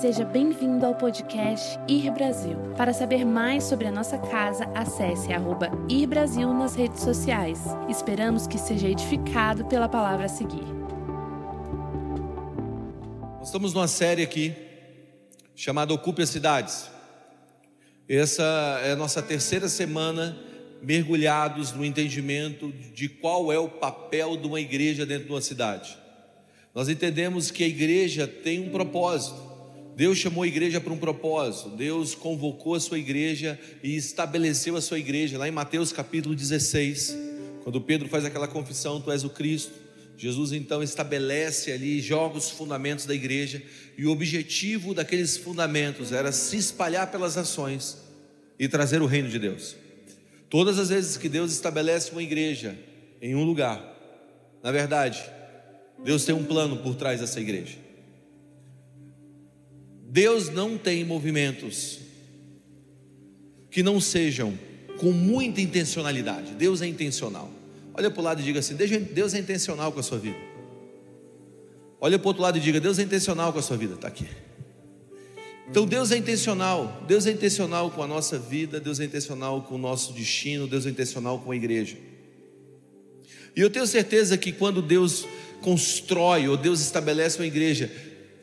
[0.00, 2.54] Seja bem-vindo ao podcast Ir Brasil.
[2.76, 7.58] Para saber mais sobre a nossa casa, acesse arroba Ir Brasil nas redes sociais.
[7.88, 10.66] Esperamos que seja edificado pela palavra a seguir.
[13.38, 14.54] Nós estamos numa série aqui
[15.54, 16.90] chamada Ocupe as Cidades.
[18.06, 18.42] Essa
[18.84, 20.36] é a nossa terceira semana
[20.82, 25.96] mergulhados no entendimento de qual é o papel de uma igreja dentro de uma cidade.
[26.74, 29.45] Nós entendemos que a igreja tem um propósito.
[29.96, 31.70] Deus chamou a igreja para um propósito.
[31.70, 35.38] Deus convocou a sua igreja e estabeleceu a sua igreja.
[35.38, 37.16] Lá em Mateus capítulo 16,
[37.64, 39.72] quando Pedro faz aquela confissão: Tu és o Cristo.
[40.18, 43.62] Jesus então estabelece ali, joga os fundamentos da igreja,
[43.96, 47.96] e o objetivo daqueles fundamentos era se espalhar pelas nações
[48.58, 49.76] e trazer o reino de Deus.
[50.48, 52.78] Todas as vezes que Deus estabelece uma igreja
[53.20, 53.82] em um lugar,
[54.62, 55.22] na verdade,
[56.02, 57.85] Deus tem um plano por trás dessa igreja.
[60.08, 61.98] Deus não tem movimentos
[63.70, 64.58] que não sejam
[64.98, 66.54] com muita intencionalidade.
[66.54, 67.50] Deus é intencional.
[67.92, 70.38] Olha para o lado e diga assim: Deus é intencional com a sua vida.
[72.00, 73.94] Olha para o outro lado e diga: Deus é intencional com a sua vida.
[73.94, 74.26] Está aqui.
[75.68, 77.04] Então Deus é intencional.
[77.06, 78.78] Deus é intencional com a nossa vida.
[78.78, 80.66] Deus é intencional com o nosso destino.
[80.66, 81.96] Deus é intencional com a igreja.
[83.54, 85.26] E eu tenho certeza que quando Deus
[85.62, 87.90] constrói ou Deus estabelece uma igreja,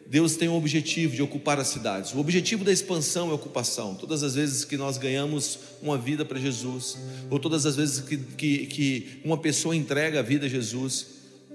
[0.06, 2.14] Deus tem o objetivo de ocupar as cidades.
[2.14, 3.96] O objetivo da expansão é ocupação.
[3.96, 6.98] Todas as vezes que nós ganhamos uma vida para Jesus,
[7.30, 11.08] ou todas as vezes que, que, que uma pessoa entrega a vida a Jesus,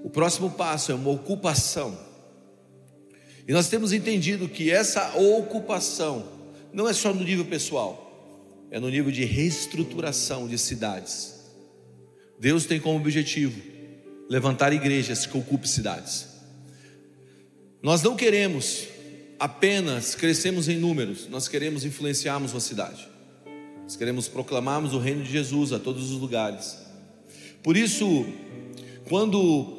[0.03, 1.99] o próximo passo é uma ocupação.
[3.47, 6.29] E nós temos entendido que essa ocupação
[6.73, 11.35] não é só no nível pessoal, é no nível de reestruturação de cidades.
[12.39, 13.61] Deus tem como objetivo
[14.29, 16.28] levantar igrejas que ocupem cidades.
[17.83, 18.89] Nós não queremos
[19.39, 23.09] apenas crescermos em números, nós queremos influenciarmos uma cidade.
[23.83, 26.77] Nós queremos proclamarmos o reino de Jesus a todos os lugares.
[27.63, 28.27] Por isso,
[29.09, 29.79] quando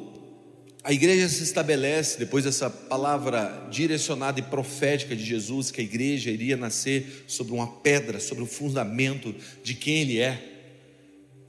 [0.82, 6.30] a igreja se estabelece, depois dessa palavra direcionada e profética de Jesus, que a igreja
[6.30, 10.49] iria nascer sobre uma pedra, sobre o fundamento de quem Ele é.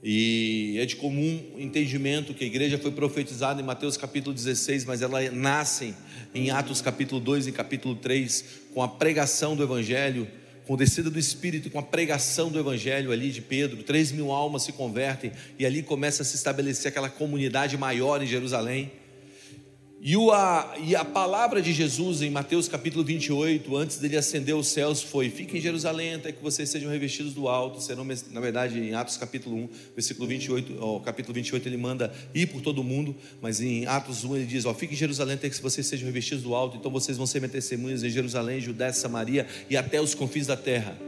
[0.02, 5.00] E é de comum entendimento que a igreja foi profetizada em Mateus capítulo 16, mas
[5.00, 5.94] ela nasce
[6.34, 10.26] em Atos capítulo 2 e capítulo 3, com a pregação do Evangelho,
[10.66, 13.84] com a descida do Espírito, com a pregação do Evangelho ali de Pedro.
[13.84, 18.26] Três mil almas se convertem e ali começa a se estabelecer aquela comunidade maior em
[18.26, 18.90] Jerusalém.
[20.04, 24.52] E, o, a, e a palavra de Jesus em Mateus capítulo 28, antes dele ascender
[24.52, 27.80] aos céus, foi: Fiquem em Jerusalém até que vocês sejam revestidos do alto.
[27.80, 32.48] Serão, na verdade, em Atos capítulo 1, versículo 28, ó, capítulo 28, ele manda ir
[32.48, 35.62] por todo mundo, mas em Atos 1 ele diz: ó, Fiquem em Jerusalém até que
[35.62, 36.76] vocês sejam revestidos do alto.
[36.76, 40.56] Então vocês vão ser minhas testemunhas em Jerusalém, Judéia, Samaria e até os confins da
[40.56, 40.98] terra.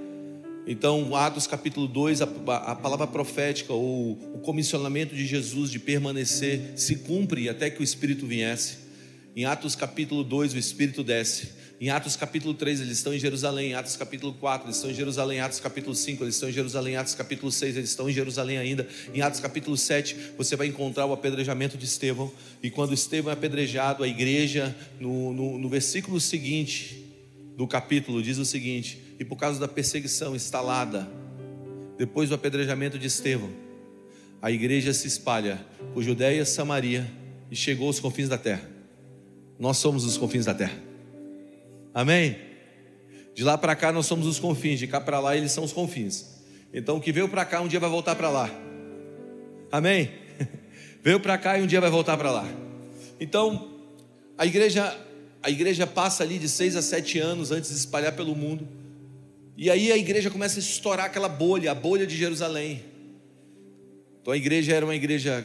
[0.68, 6.72] Então, Atos capítulo 2, a, a, palavra profética ou o comissionamento de Jesus de permanecer
[6.76, 8.83] se cumpre até que o Espírito viesse.
[9.36, 11.48] Em Atos capítulo 2, o Espírito desce.
[11.80, 13.70] Em Atos capítulo 3, eles estão em Jerusalém.
[13.70, 15.38] Em Atos capítulo 4, eles estão em Jerusalém.
[15.38, 16.94] Em Atos capítulo 5, eles estão em Jerusalém.
[16.94, 18.86] Em Atos capítulo 6, eles estão em Jerusalém ainda.
[19.12, 22.30] Em Atos capítulo 7, você vai encontrar o apedrejamento de Estevão.
[22.62, 27.04] E quando Estevão é apedrejado, a igreja, no, no, no versículo seguinte
[27.56, 31.10] do capítulo, diz o seguinte: E por causa da perseguição instalada,
[31.98, 33.50] depois do apedrejamento de Estevão,
[34.40, 37.10] a igreja se espalha por Judéia e Samaria
[37.50, 38.73] e chegou aos confins da terra.
[39.58, 40.78] Nós somos os confins da terra.
[41.92, 42.36] Amém?
[43.34, 45.72] De lá para cá nós somos os confins, de cá para lá eles são os
[45.72, 46.42] confins.
[46.72, 48.50] Então o que veio para cá um dia vai voltar para lá.
[49.70, 50.10] Amém?
[51.02, 52.48] Veio para cá e um dia vai voltar para lá.
[53.20, 53.72] Então,
[54.38, 54.96] a igreja,
[55.42, 58.66] a igreja passa ali de seis a sete anos antes de espalhar pelo mundo.
[59.56, 62.82] E aí a igreja começa a estourar aquela bolha, a bolha de Jerusalém.
[64.22, 65.44] Então a igreja era uma igreja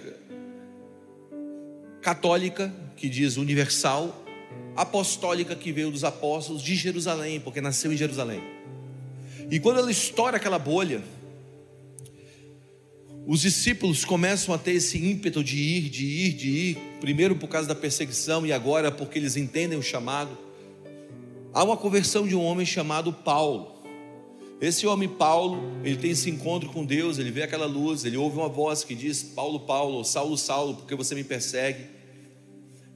[2.02, 4.26] católica, que diz universal,
[4.76, 8.42] apostólica, que veio dos apóstolos de Jerusalém, porque nasceu em Jerusalém.
[9.50, 11.02] E quando ela estoura aquela bolha,
[13.26, 17.48] os discípulos começam a ter esse ímpeto de ir, de ir, de ir, primeiro por
[17.48, 20.38] causa da perseguição e agora porque eles entendem o chamado.
[21.54, 23.80] Há uma conversão de um homem chamado Paulo.
[24.62, 28.38] Esse homem Paulo, ele tem esse encontro com Deus, ele vê aquela luz, ele ouve
[28.38, 31.99] uma voz que diz: Paulo, Paulo, Saulo, Saulo, porque você me persegue?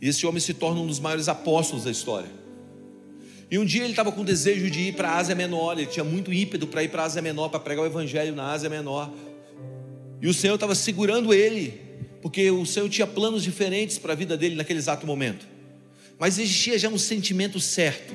[0.03, 2.29] E esse homem se torna um dos maiores apóstolos da história.
[3.50, 6.03] E um dia ele estava com desejo de ir para a Ásia Menor, ele tinha
[6.03, 9.09] muito ímpeto para ir para a Ásia Menor, para pregar o Evangelho na Ásia Menor.
[10.21, 11.79] E o Senhor estava segurando ele,
[12.21, 15.47] porque o Senhor tinha planos diferentes para a vida dele naquele exato momento.
[16.19, 18.13] Mas existia já um sentimento certo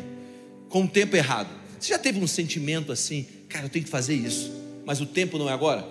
[0.68, 1.48] com o tempo errado.
[1.80, 4.52] Você já teve um sentimento assim, cara, eu tenho que fazer isso,
[4.84, 5.88] mas o tempo não é agora?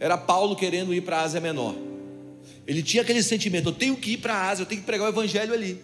[0.00, 1.91] Era Paulo querendo ir para a Ásia Menor.
[2.66, 5.06] Ele tinha aquele sentimento, eu tenho que ir para a Ásia, eu tenho que pregar
[5.06, 5.80] o evangelho ali.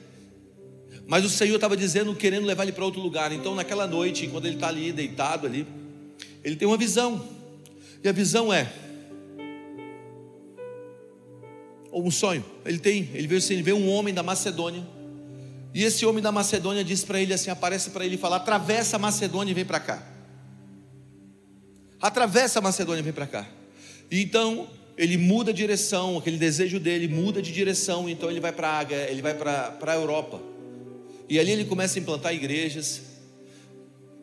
[1.06, 3.32] Mas o Senhor estava dizendo, querendo levar ele para outro lugar.
[3.32, 5.66] Então, naquela noite, quando ele está ali, deitado ali,
[6.44, 7.26] ele tem uma visão.
[8.04, 8.70] E a visão é
[11.90, 12.44] ou um sonho.
[12.64, 14.86] Ele tem, ele vê, assim, ele vê um homem da Macedônia.
[15.74, 18.96] E esse homem da Macedônia diz para ele assim, aparece para ele e fala: "Atravessa
[18.96, 20.02] a Macedônia e vem para cá".
[22.00, 23.46] Atravessa a Macedônia e vem para cá.
[24.10, 24.68] E então
[24.98, 29.22] ele muda a direção, aquele desejo dele muda de direção, então ele vai para ele
[29.22, 30.40] vai para a Europa.
[31.28, 33.02] E ali ele começa a implantar igrejas.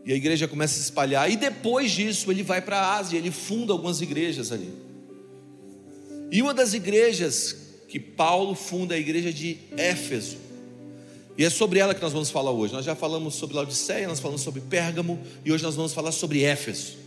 [0.06, 1.32] E a igreja começa a se espalhar.
[1.32, 4.72] E depois disso, ele vai para a Ásia, ele funda algumas igrejas ali.
[6.30, 7.56] E uma das igrejas
[7.88, 10.38] que Paulo funda é a igreja de Éfeso.
[11.38, 12.74] E é sobre ela que nós vamos falar hoje.
[12.74, 16.44] Nós já falamos sobre Laodiceia, nós falamos sobre Pérgamo e hoje nós vamos falar sobre
[16.44, 16.98] Éfeso.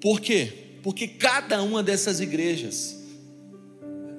[0.00, 0.61] Por quê?
[0.82, 3.02] Porque cada uma dessas igrejas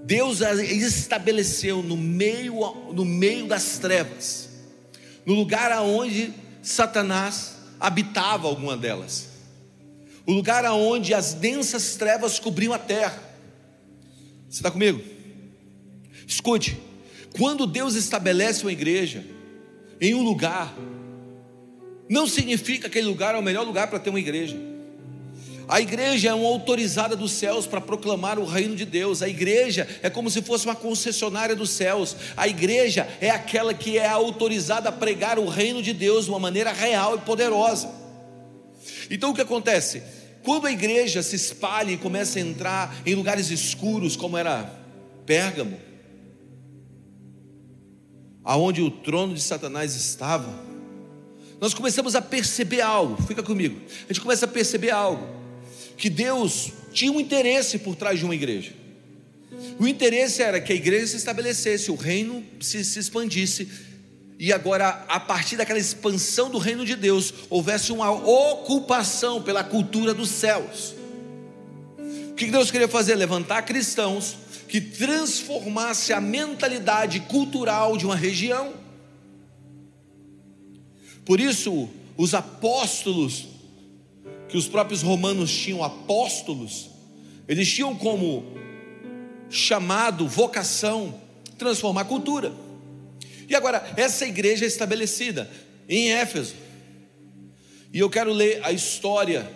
[0.05, 2.55] Deus as estabeleceu no meio,
[2.93, 4.49] no meio das trevas,
[5.25, 9.29] no lugar aonde Satanás habitava alguma delas,
[10.25, 13.17] o lugar aonde as densas trevas cobriam a terra.
[14.49, 15.01] Você está comigo?
[16.27, 16.77] Escute,
[17.37, 19.25] quando Deus estabelece uma igreja
[20.01, 20.73] em um lugar,
[22.09, 24.72] não significa que aquele lugar é o melhor lugar para ter uma igreja.
[25.73, 29.23] A igreja é uma autorizada dos céus para proclamar o reino de Deus.
[29.23, 32.15] A igreja é como se fosse uma concessionária dos céus.
[32.37, 36.39] A igreja é aquela que é autorizada a pregar o reino de Deus de uma
[36.39, 37.89] maneira real e poderosa.
[39.09, 40.03] Então o que acontece?
[40.43, 44.71] Quando a igreja se espalha e começa a entrar em lugares escuros, como era
[45.25, 45.79] Pérgamo,
[48.43, 50.53] aonde o trono de Satanás estava,
[51.59, 53.19] nós começamos a perceber algo.
[53.23, 53.81] Fica comigo.
[54.03, 55.41] A gente começa a perceber algo
[55.97, 58.73] que Deus tinha um interesse por trás de uma igreja.
[59.79, 63.67] O interesse era que a igreja se estabelecesse, o reino se, se expandisse,
[64.39, 70.13] e agora, a partir daquela expansão do reino de Deus, houvesse uma ocupação pela cultura
[70.13, 70.93] dos céus.
[72.29, 73.15] O que Deus queria fazer?
[73.15, 74.35] Levantar cristãos
[74.67, 78.73] que transformasse a mentalidade cultural de uma região.
[81.23, 83.52] Por isso, os apóstolos
[84.53, 86.91] que os próprios romanos tinham apóstolos,
[87.47, 88.45] eles tinham como
[89.49, 91.19] chamado, vocação,
[91.57, 92.53] transformar a cultura.
[93.49, 95.49] E agora, essa igreja é estabelecida
[95.89, 96.53] em Éfeso.
[97.91, 99.49] E eu quero ler a história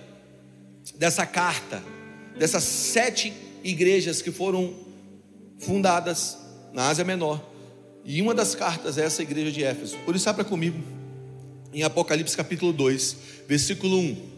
[0.95, 1.83] dessa carta,
[2.35, 3.31] dessas sete
[3.63, 4.73] igrejas que foram
[5.59, 6.39] fundadas
[6.73, 7.39] na Ásia Menor.
[8.03, 9.95] E uma das cartas é essa igreja de Éfeso.
[9.99, 10.83] Por isso, abra comigo
[11.71, 13.17] em Apocalipse capítulo 2,
[13.47, 14.36] versículo 1.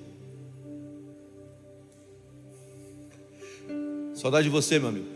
[4.19, 5.07] Saudade de você, meu amigo.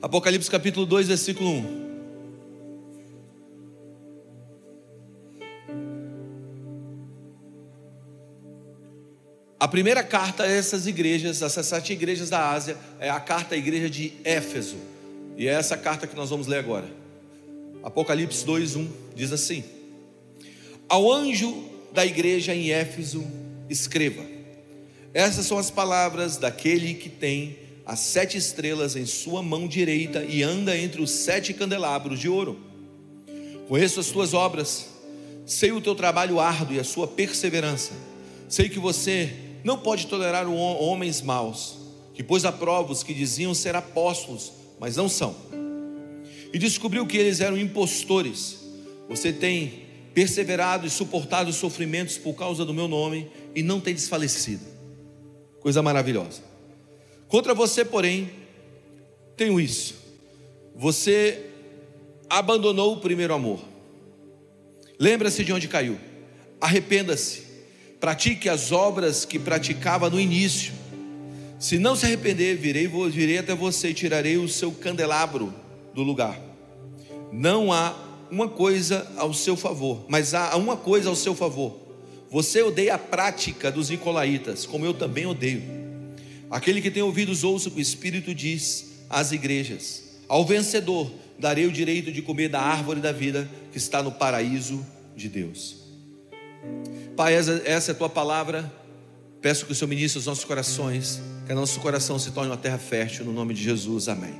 [0.00, 1.82] Apocalipse capítulo 2, versículo 1.
[9.60, 13.58] A primeira carta a essas igrejas, essas sete igrejas da Ásia, é a carta à
[13.58, 14.76] igreja de Éfeso.
[15.36, 16.88] E é essa carta que nós vamos ler agora.
[17.82, 19.62] Apocalipse 2:1 diz assim:
[20.88, 21.62] Ao anjo
[21.92, 23.22] da igreja em Éfeso,
[23.68, 24.24] escreva:
[25.12, 30.42] Essas são as palavras daquele que tem as sete estrelas em sua mão direita e
[30.42, 32.58] anda entre os sete candelabros de ouro.
[33.68, 34.88] Conheço as tuas obras,
[35.46, 37.92] sei o teu trabalho árduo e a sua perseverança.
[38.48, 39.32] Sei que você
[39.64, 41.76] não pode tolerar homens maus,
[42.14, 45.34] que pôs a prova os que diziam ser apóstolos, mas não são.
[46.52, 48.58] E descobriu que eles eram impostores.
[49.08, 49.82] Você tem
[50.14, 54.64] perseverado e suportado os sofrimentos por causa do meu nome e não tem desfalecido.
[55.60, 56.51] Coisa maravilhosa.
[57.32, 58.30] Contra você, porém,
[59.38, 59.94] tenho isso.
[60.76, 61.46] Você
[62.28, 63.58] abandonou o primeiro amor.
[64.98, 65.98] Lembra-se de onde caiu.
[66.60, 67.44] Arrependa-se.
[67.98, 70.74] Pratique as obras que praticava no início.
[71.58, 75.54] Se não se arrepender, virei, virei até você e tirarei o seu candelabro
[75.94, 76.38] do lugar.
[77.32, 77.96] Não há
[78.30, 81.78] uma coisa ao seu favor, mas há uma coisa ao seu favor.
[82.30, 85.81] Você odeia a prática dos nicolaítas, como eu também odeio.
[86.52, 90.02] Aquele que tem ouvidos, ouça o que o Espírito diz às igrejas.
[90.28, 94.86] Ao vencedor, darei o direito de comer da árvore da vida que está no paraíso
[95.16, 95.76] de Deus.
[97.16, 98.70] Pai, essa é a tua palavra.
[99.40, 102.78] Peço que o Senhor ministre os nossos corações, que nosso coração se torne uma terra
[102.78, 104.38] fértil, no nome de Jesus, amém.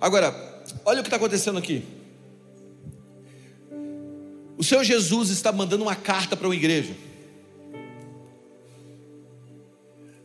[0.00, 0.34] Agora,
[0.82, 1.84] olha o que está acontecendo aqui.
[4.56, 6.94] O Senhor Jesus está mandando uma carta para uma igreja.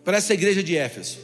[0.10, 1.20] Para essa igreja de Éfeso.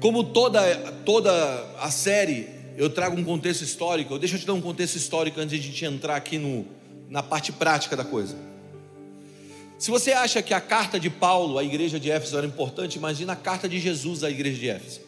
[0.00, 0.62] Como toda,
[1.04, 1.30] toda
[1.78, 4.18] a série, eu trago um contexto histórico.
[4.18, 6.66] Deixa eu te dar um contexto histórico antes de a gente entrar aqui no,
[7.10, 8.34] na parte prática da coisa.
[9.78, 13.34] Se você acha que a carta de Paulo à igreja de Éfeso era importante, imagina
[13.34, 15.00] a carta de Jesus à igreja de Éfeso.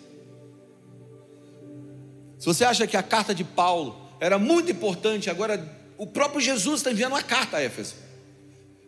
[2.38, 6.80] Se você acha que a carta de Paulo era muito importante, agora o próprio Jesus
[6.80, 7.94] está enviando uma carta a Éfeso.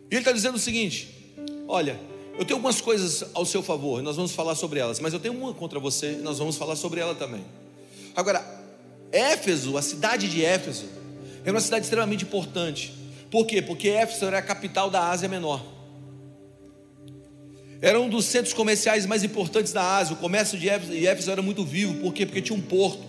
[0.03, 1.33] E ele está dizendo o seguinte:
[1.67, 1.99] olha,
[2.39, 5.33] eu tenho algumas coisas ao seu favor, nós vamos falar sobre elas, mas eu tenho
[5.33, 7.43] uma contra você, nós vamos falar sobre ela também.
[8.15, 8.41] Agora,
[9.11, 10.85] Éfeso, a cidade de Éfeso,
[11.43, 12.93] era uma cidade extremamente importante.
[13.29, 13.61] Por quê?
[13.61, 15.61] Porque Éfeso era a capital da Ásia Menor.
[17.81, 20.13] Era um dos centros comerciais mais importantes da Ásia.
[20.13, 21.95] O comércio de Éfeso, de Éfeso era muito vivo.
[21.95, 22.25] Por quê?
[22.25, 23.03] Porque tinha um porto.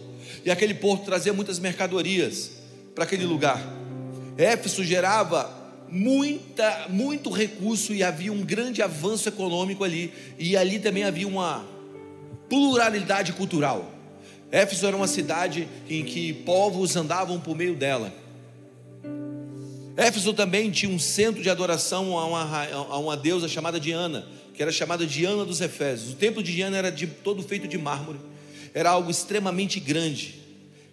[0.45, 2.51] E aquele porto trazia muitas mercadorias
[2.97, 3.65] para aquele lugar.
[4.37, 5.60] Éfeso gerava
[5.91, 10.13] muita, muito recurso e havia um grande avanço econômico ali.
[10.39, 11.65] E ali também havia uma
[12.49, 13.93] pluralidade cultural.
[14.51, 18.13] Éfeso era uma cidade em que povos andavam por meio dela.
[19.97, 24.63] Éfeso também tinha um centro de adoração a uma, a uma deusa chamada Diana, que
[24.63, 26.13] era chamada Diana dos Efésios.
[26.13, 28.19] O templo de Diana era de, todo feito de mármore,
[28.73, 30.41] era algo extremamente grande,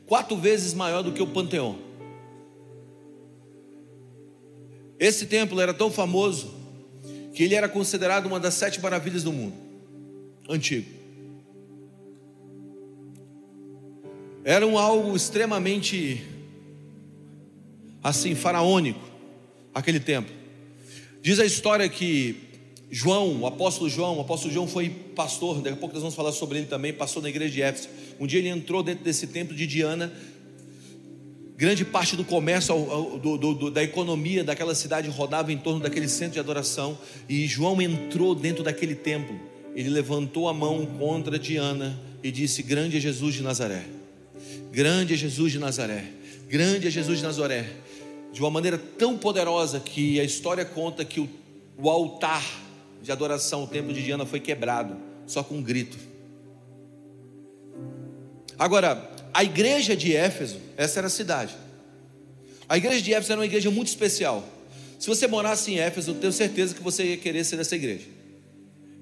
[0.06, 1.87] quatro vezes maior do que o Panteão.
[5.00, 6.54] Esse templo era tão famoso
[7.34, 9.54] que ele era considerado uma das sete maravilhas do mundo
[10.50, 10.88] antigo.
[14.44, 16.26] Era um algo extremamente
[18.02, 19.02] assim, faraônico,
[19.74, 20.34] aquele templo.
[21.22, 22.48] Diz a história que
[22.90, 26.32] João, o apóstolo João, o apóstolo João foi pastor, daqui a pouco nós vamos falar
[26.32, 27.90] sobre ele também, passou na igreja de Éfeso.
[28.18, 30.14] Um dia ele entrou dentro desse templo de Diana,
[31.58, 32.76] grande parte do comércio,
[33.22, 36.96] do, do, do, da economia daquela cidade rodava em torno daquele centro de adoração,
[37.28, 39.38] e João entrou dentro daquele templo,
[39.76, 43.84] ele levantou a mão contra Diana e disse: Grande é Jesus de Nazaré,
[44.72, 46.06] grande é Jesus de Nazaré,
[46.48, 47.68] grande é Jesus de Nazaré.
[48.32, 51.28] De uma maneira tão poderosa que a história conta que o,
[51.76, 52.44] o altar
[53.02, 54.96] de adoração, o templo de Diana, foi quebrado,
[55.26, 55.98] só com um grito.
[58.60, 61.56] Agora, a igreja de Éfeso, essa era a cidade.
[62.68, 64.48] A igreja de Éfeso era uma igreja muito especial.
[65.00, 68.06] Se você morasse em Éfeso, eu tenho certeza que você ia querer ser dessa igreja.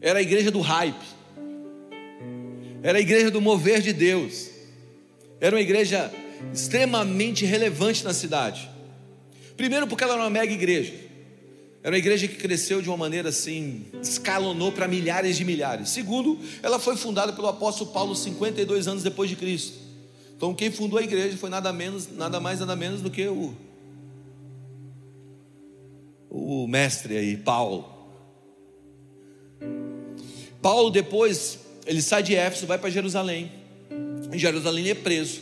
[0.02, 1.06] Era a igreja do hype.
[2.84, 4.50] Era a igreja do mover de Deus.
[5.40, 6.12] Era uma igreja
[6.54, 8.70] extremamente relevante na cidade.
[9.58, 10.94] Primeiro, porque ela era uma mega igreja.
[11.82, 15.90] Era uma igreja que cresceu de uma maneira assim, escalonou para milhares de milhares.
[15.90, 19.85] Segundo, ela foi fundada pelo apóstolo Paulo 52 anos depois de Cristo.
[20.36, 23.56] Então, quem fundou a igreja foi nada menos, nada mais, nada menos do que o
[26.36, 27.90] o mestre aí, Paulo.
[30.62, 33.52] Paulo depois, ele sai de Éfeso, vai para Jerusalém.
[34.32, 35.42] Em Jerusalém ele é preso.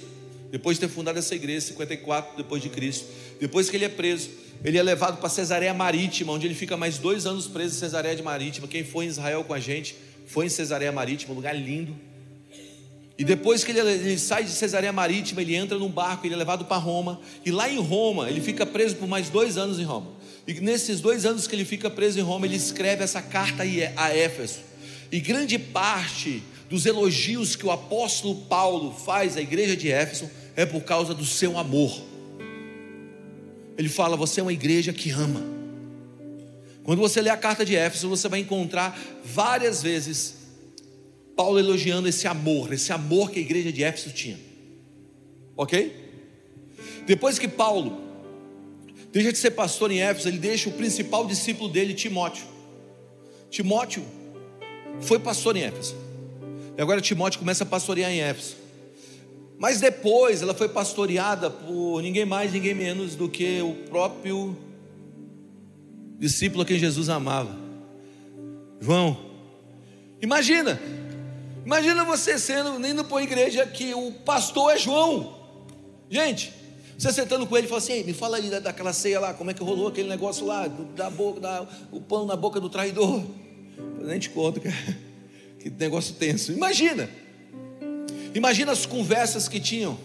[0.52, 3.08] Depois de ter fundado essa igreja, 54 depois de Cristo.
[3.40, 4.30] Depois que ele é preso,
[4.64, 8.16] ele é levado para Cesareia Marítima, onde ele fica mais dois anos preso em Cesareia
[8.16, 8.68] de Marítima.
[8.68, 9.96] Quem foi em Israel com a gente
[10.28, 11.96] foi em Cesareia Marítima, um lugar lindo.
[13.24, 16.38] E depois que ele, ele, sai de Cesareia Marítima, ele entra num barco, ele é
[16.38, 17.22] levado para Roma.
[17.46, 20.08] E lá em Roma, ele fica preso por mais dois anos em Roma.
[20.46, 24.14] E nesses dois anos que ele fica preso em Roma, ele escreve essa carta a
[24.14, 24.60] Éfeso.
[25.10, 30.66] E grande parte dos elogios que o apóstolo Paulo faz à igreja de Éfeso é
[30.66, 31.98] por causa do seu amor.
[33.78, 35.42] Ele fala: você é uma igreja que ama.
[36.84, 40.43] Quando você lê a carta de Éfeso, você vai encontrar várias vezes
[41.36, 44.38] Paulo elogiando esse amor, esse amor que a igreja de Éfeso tinha.
[45.56, 45.96] Ok?
[47.06, 48.02] Depois que Paulo
[49.12, 52.46] deixa de ser pastor em Éfeso, ele deixa o principal discípulo dele, Timóteo.
[53.50, 54.04] Timóteo
[55.02, 55.96] foi pastor em Éfeso.
[56.78, 58.56] E agora Timóteo começa a pastorear em Éfeso.
[59.60, 64.58] Mas depois ela foi pastoreada por ninguém mais, ninguém menos do que o próprio
[66.18, 67.56] discípulo a quem Jesus amava.
[68.82, 69.18] João.
[70.22, 70.80] Imagina,
[71.66, 75.38] imagina você sendo, indo para uma igreja que o pastor é João.
[76.10, 76.54] Gente,
[76.98, 79.54] você sentando com ele e fala assim: me fala aí daquela ceia lá, como é
[79.54, 83.24] que rolou aquele negócio lá, da boca, da, o pão na boca do traidor.
[84.00, 84.76] Eu nem te conto, cara.
[85.60, 86.52] Que negócio tenso.
[86.52, 87.10] Imagina.
[88.36, 89.98] Imagina as conversas que tinham.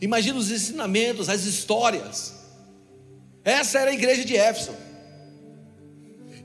[0.00, 2.34] Imagina os ensinamentos, as histórias.
[3.44, 4.70] Essa era a igreja de Éfeso.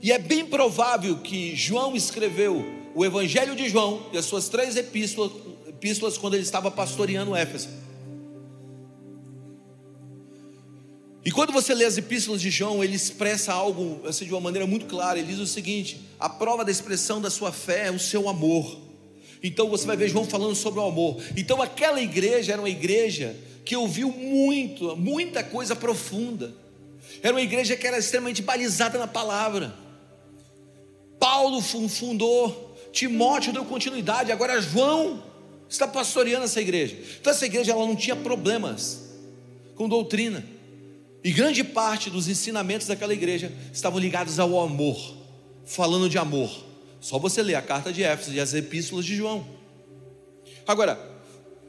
[0.02, 4.76] E é bem provável que João escreveu o Evangelho de João e as suas três
[4.76, 5.32] epístolas,
[5.66, 7.68] epístolas quando ele estava pastoreando Éfeso.
[11.24, 14.66] E quando você lê as epístolas de João, ele expressa algo assim, de uma maneira
[14.66, 15.18] muito clara.
[15.18, 18.80] Ele diz o seguinte: a prova da expressão da sua fé é o seu amor.
[19.42, 21.22] Então você vai ver João falando sobre o amor.
[21.36, 26.54] Então aquela igreja era uma igreja que ouviu muito, muita coisa profunda.
[27.22, 29.74] Era uma igreja que era extremamente balizada na palavra.
[31.18, 35.22] Paulo fundou, Timóteo deu continuidade, agora João
[35.68, 36.96] está pastoreando essa igreja.
[37.20, 39.10] Então essa igreja ela não tinha problemas
[39.76, 40.44] com doutrina.
[41.22, 45.16] E grande parte dos ensinamentos daquela igreja estavam ligados ao amor,
[45.64, 46.50] falando de amor.
[47.00, 49.46] Só você ler a carta de Éfeso e as epístolas de João.
[50.66, 50.98] Agora,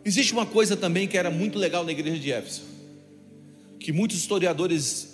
[0.04, 2.63] existe uma coisa também que era muito legal na igreja de Éfeso,
[3.80, 5.10] que muitos historiadores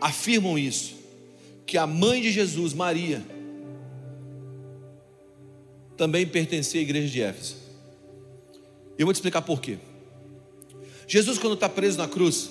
[0.00, 0.94] afirmam isso,
[1.66, 3.22] que a mãe de Jesus, Maria,
[5.98, 7.56] também pertencia à igreja de Éfeso.
[8.96, 9.78] E eu vou te explicar por quê.
[11.06, 12.50] Jesus, quando está preso na cruz,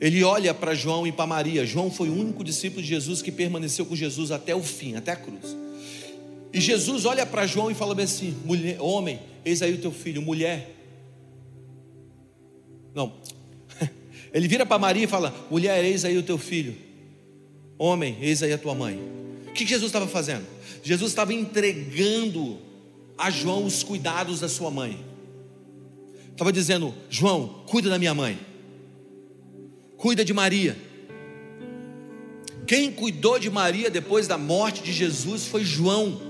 [0.00, 1.64] ele olha para João e para Maria.
[1.64, 5.12] João foi o único discípulo de Jesus que permaneceu com Jesus até o fim, até
[5.12, 5.56] a cruz.
[6.52, 9.92] E Jesus olha para João e fala bem assim: mulher, homem, eis aí o teu
[9.92, 10.74] filho, mulher.
[12.92, 13.12] Não.
[14.34, 16.76] Ele vira para Maria e fala: mulher, eis aí o teu filho.
[17.78, 18.98] Homem, eis aí a tua mãe.
[19.48, 20.44] O que Jesus estava fazendo?
[20.82, 22.58] Jesus estava entregando
[23.16, 25.04] a João os cuidados da sua mãe.
[26.30, 28.50] Estava dizendo: João, cuida da minha mãe
[30.00, 30.76] cuida de Maria.
[32.66, 36.20] Quem cuidou de Maria depois da morte de Jesus foi João.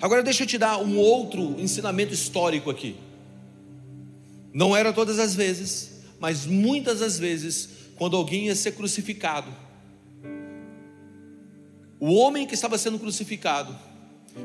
[0.00, 2.96] Agora deixa eu te dar um outro ensinamento histórico aqui.
[4.54, 9.54] Não era todas as vezes, mas muitas das vezes, quando alguém ia ser crucificado,
[12.00, 13.76] o homem que estava sendo crucificado,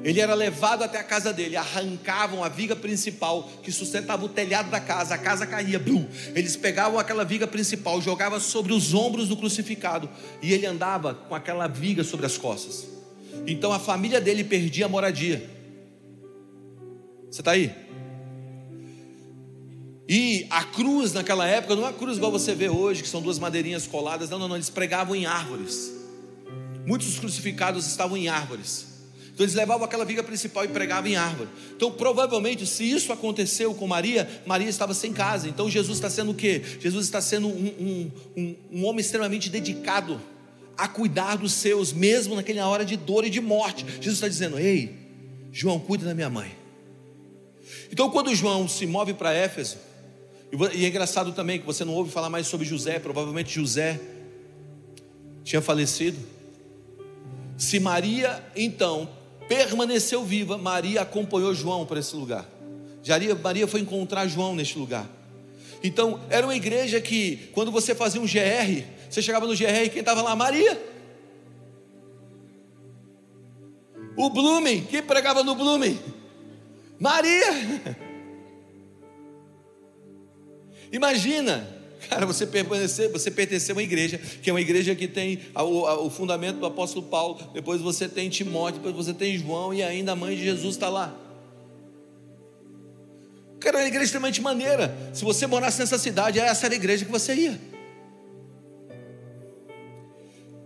[0.03, 4.71] ele era levado até a casa dele, arrancavam a viga principal que sustentava o telhado
[4.71, 6.07] da casa, a casa caía, blum.
[6.33, 10.09] eles pegavam aquela viga principal, jogavam sobre os ombros do crucificado
[10.41, 12.87] e ele andava com aquela viga sobre as costas.
[13.45, 15.49] Então a família dele perdia a moradia.
[17.29, 17.73] Você está aí?
[20.07, 23.21] E a cruz naquela época não é a cruz igual você vê hoje, que são
[23.21, 26.02] duas madeirinhas coladas, não, não, não, eles pregavam em árvores.
[26.85, 28.93] Muitos dos crucificados estavam em árvores.
[29.33, 31.49] Então eles levavam aquela viga principal e pregavam em árvore.
[31.75, 35.49] Então, provavelmente, se isso aconteceu com Maria, Maria estava sem casa.
[35.49, 36.61] Então Jesus está sendo o quê?
[36.79, 40.21] Jesus está sendo um, um, um, um homem extremamente dedicado
[40.77, 43.85] a cuidar dos seus, mesmo naquela hora de dor e de morte.
[43.95, 44.95] Jesus está dizendo: Ei,
[45.51, 46.55] João, cuida da minha mãe.
[47.91, 49.77] Então, quando João se move para Éfeso,
[50.73, 53.99] e é engraçado também que você não ouve falar mais sobre José, provavelmente José
[55.43, 56.17] tinha falecido.
[57.57, 59.09] Se Maria então
[59.47, 62.45] permaneceu viva, Maria acompanhou João para esse lugar.
[63.43, 65.07] Maria foi encontrar João neste lugar.
[65.83, 69.89] Então, era uma igreja que, quando você fazia um GR, você chegava no GR e
[69.89, 70.33] quem estava lá?
[70.33, 70.81] Maria.
[74.15, 75.99] O Blumen, quem pregava no Blumen?
[76.97, 77.47] Maria.
[80.91, 81.67] Imagina,
[82.09, 86.09] Cara, você pertencer, você pertencer a uma igreja, que é uma igreja que tem o,
[86.09, 90.15] fundamento do apóstolo Paulo, depois você tem Timóteo, depois você tem João, e ainda a
[90.15, 91.15] mãe de Jesus está lá.
[93.59, 94.95] Cara, é uma igreja extremamente maneira.
[95.13, 97.59] Se você morasse nessa cidade, essa era a igreja que você ia.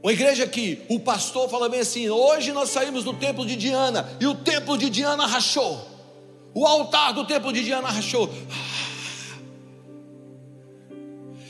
[0.02, 4.10] Uma igreja que o pastor fala bem assim: hoje nós saímos do templo de Diana,
[4.20, 5.98] e o templo de Diana rachou.
[6.54, 8.30] O altar do templo de Diana rachou.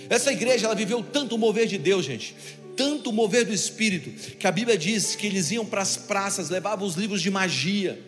[0.10, 2.36] Essa igreja ela viveu tanto o mover de Deus, gente,
[2.76, 6.50] tanto o mover do Espírito, que a Bíblia diz que eles iam para as praças,
[6.50, 8.00] levavam os livros de magia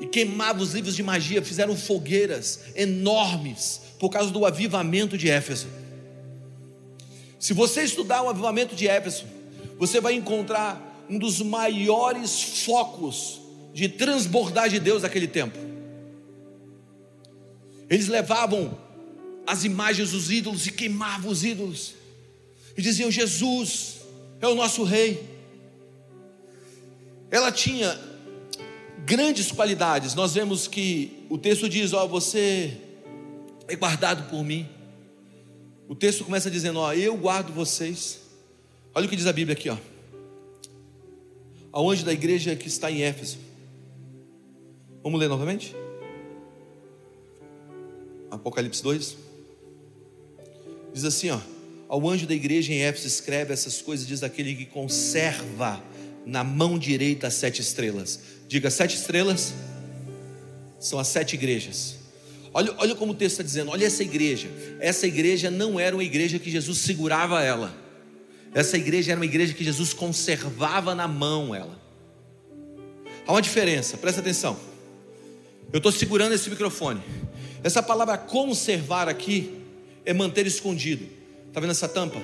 [0.00, 5.66] e queimavam os livros de magia, fizeram fogueiras enormes por causa do avivamento de Éfeso.
[7.38, 9.24] Se você estudar o avivamento de Éfeso,
[9.78, 13.40] você vai encontrar um dos maiores focos
[13.72, 15.58] de transbordar de Deus naquele tempo.
[17.88, 18.76] Eles levavam
[19.48, 21.94] as imagens dos ídolos e queimavam os ídolos.
[22.76, 24.02] E diziam: Jesus
[24.40, 25.26] é o nosso rei.
[27.30, 27.98] Ela tinha
[29.06, 30.14] grandes qualidades.
[30.14, 32.76] Nós vemos que o texto diz: Ó, você
[33.66, 34.68] é guardado por mim.
[35.88, 38.20] O texto começa dizendo: Ó, eu guardo vocês.
[38.94, 39.78] Olha o que diz a Bíblia aqui, ó.
[41.72, 43.38] Ao anjo da igreja que está em Éfeso.
[45.02, 45.74] Vamos ler novamente?
[48.30, 49.27] Apocalipse 2.
[50.92, 51.38] Diz assim, ó,
[51.88, 55.82] ao anjo da igreja em Éfeso escreve essas coisas, diz aquele que conserva
[56.26, 58.20] na mão direita as sete estrelas.
[58.46, 59.54] Diga, sete estrelas
[60.78, 61.96] são as sete igrejas.
[62.52, 64.48] Olha, olha como o texto está dizendo, olha essa igreja.
[64.80, 67.74] Essa igreja não era uma igreja que Jesus segurava ela.
[68.54, 71.78] Essa igreja era uma igreja que Jesus conservava na mão ela.
[73.26, 74.58] Há uma diferença, presta atenção.
[75.72, 77.02] Eu estou segurando esse microfone.
[77.62, 79.57] Essa palavra conservar aqui
[80.08, 81.06] é manter escondido.
[81.48, 82.18] Está vendo essa tampa?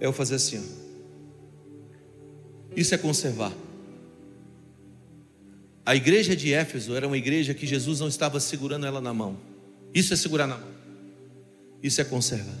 [0.00, 0.58] É eu fazer assim.
[0.58, 0.62] Ó.
[2.74, 3.52] Isso é conservar.
[5.86, 9.38] A igreja de Éfeso era uma igreja que Jesus não estava segurando ela na mão.
[9.94, 10.72] Isso é segurar na mão.
[11.80, 12.58] Isso é conservar.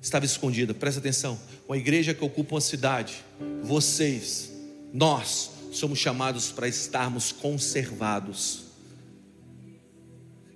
[0.00, 1.36] Estava escondida, presta atenção.
[1.66, 3.24] Uma igreja que ocupa uma cidade,
[3.60, 4.52] vocês,
[4.92, 8.66] nós, somos chamados para estarmos conservados,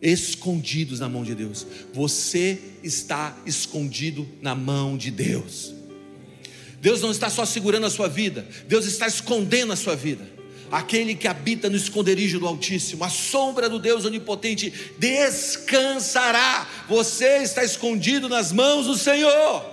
[0.00, 1.66] escondidos na mão de Deus.
[1.92, 5.74] Você está escondido na mão de Deus.
[6.80, 10.36] Deus não está só segurando a sua vida, Deus está escondendo a sua vida
[10.70, 16.66] aquele que habita no esconderijo do Altíssimo, a sombra do Deus Onipotente descansará.
[16.88, 19.64] Você está escondido nas mãos do Senhor.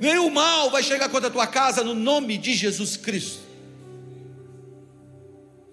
[0.00, 3.40] Nenhum mal vai chegar contra a tua casa no nome de Jesus Cristo.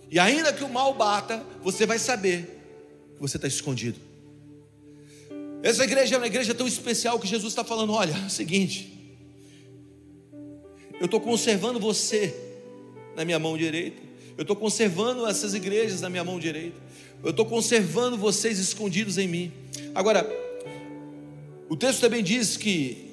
[0.10, 2.63] E ainda que o mal bata, você vai saber
[3.16, 4.00] que você está escondido.
[5.62, 8.94] Essa igreja é uma igreja tão especial que Jesus está falando: olha, é o seguinte,
[11.00, 12.36] eu estou conservando você
[13.16, 14.02] na minha mão direita.
[14.38, 16.78] Eu estou conservando essas igrejas na minha mão direita.
[17.24, 19.52] Eu estou conservando vocês escondidos em mim.
[19.96, 20.28] Agora,
[21.70, 23.12] o texto também diz que,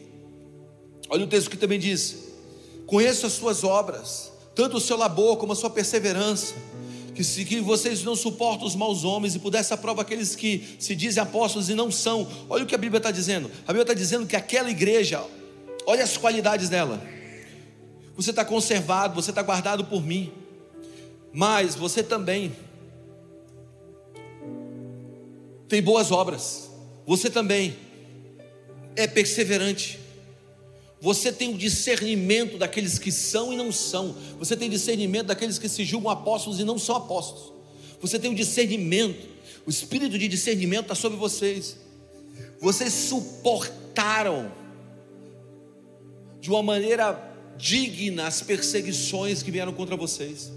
[1.08, 2.30] olha o texto que também diz:
[2.86, 6.54] conheço as suas obras, tanto o seu labor como a sua perseverança,
[7.14, 10.76] que, se, que vocês não suportam os maus homens e por essa prova aqueles que
[10.78, 12.28] se dizem apóstolos e não são.
[12.48, 13.50] Olha o que a Bíblia está dizendo.
[13.64, 15.24] A Bíblia está dizendo que aquela igreja,
[15.86, 17.00] olha as qualidades dela
[18.22, 20.30] você está conservado, você está guardado por mim.
[21.32, 22.54] Mas você também
[25.66, 26.70] tem boas obras.
[27.06, 27.74] Você também
[28.94, 29.98] é perseverante.
[31.00, 34.14] Você tem o discernimento daqueles que são e não são.
[34.38, 37.52] Você tem discernimento daqueles que se julgam apóstolos e não são apóstolos.
[38.00, 39.28] Você tem o discernimento.
[39.66, 41.76] O espírito de discernimento está sobre vocês.
[42.60, 44.52] Vocês suportaram
[46.38, 50.52] de uma maneira digna as perseguições que vieram contra vocês.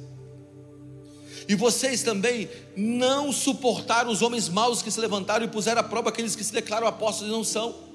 [1.47, 6.09] E vocês também não suportaram os homens maus que se levantaram e puseram à prova
[6.09, 7.92] aqueles que se declaram apóstolos e não são.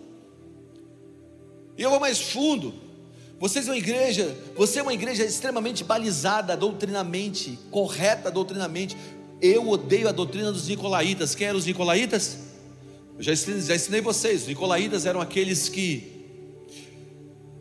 [1.79, 2.75] E eu vou mais fundo.
[3.39, 8.97] Vocês é uma igreja, você é uma igreja extremamente balizada doutrinamente, correta doutrinamente.
[9.41, 11.37] Eu odeio a doutrina dos nicolaítas.
[11.37, 12.37] Quem eram os nicolaítas?
[13.17, 14.43] Eu já ensinei, já ensinei vocês.
[14.43, 16.19] Os nicolaítas eram aqueles que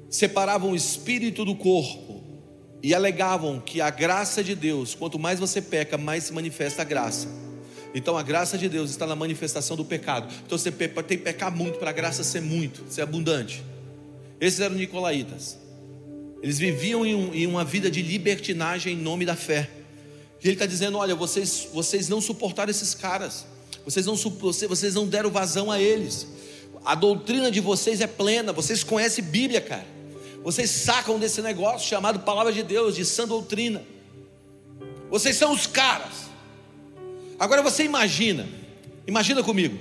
[0.10, 2.24] separavam o espírito do corpo
[2.82, 6.86] e alegavam que a graça de Deus, quanto mais você peca, mais se manifesta a
[6.86, 7.28] graça.
[7.94, 10.34] Então a graça de Deus está na manifestação do pecado.
[10.44, 13.64] Então você tem que pecar muito para a graça ser muito, ser abundante.
[14.40, 15.58] Esses eram nicolaítas.
[16.42, 19.70] Eles viviam em, um, em uma vida de libertinagem em nome da fé.
[20.44, 23.46] E ele está dizendo: olha, vocês, vocês não suportaram esses caras,
[23.84, 26.28] vocês não, vocês não deram vazão a eles.
[26.86, 29.86] A doutrina de vocês é plena, vocês conhecem Bíblia, cara.
[30.44, 33.84] Vocês sacam desse negócio chamado palavra de Deus, de sã doutrina.
[35.10, 36.28] Vocês são os caras.
[37.40, 38.48] Agora você imagina,
[39.06, 39.78] imagina comigo,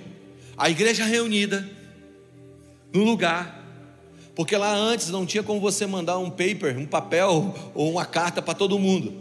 [0.56, 1.68] a igreja reunida
[2.92, 3.65] no lugar,
[4.36, 8.42] porque lá antes não tinha como você mandar um paper, um papel ou uma carta
[8.42, 9.14] para todo mundo.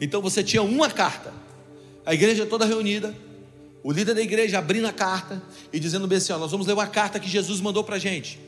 [0.00, 1.34] Então você tinha uma carta.
[2.06, 3.12] A igreja toda reunida,
[3.82, 6.74] o líder da igreja abrindo a carta e dizendo bem assim: ó, nós vamos ler
[6.74, 8.38] uma carta que Jesus mandou para a gente.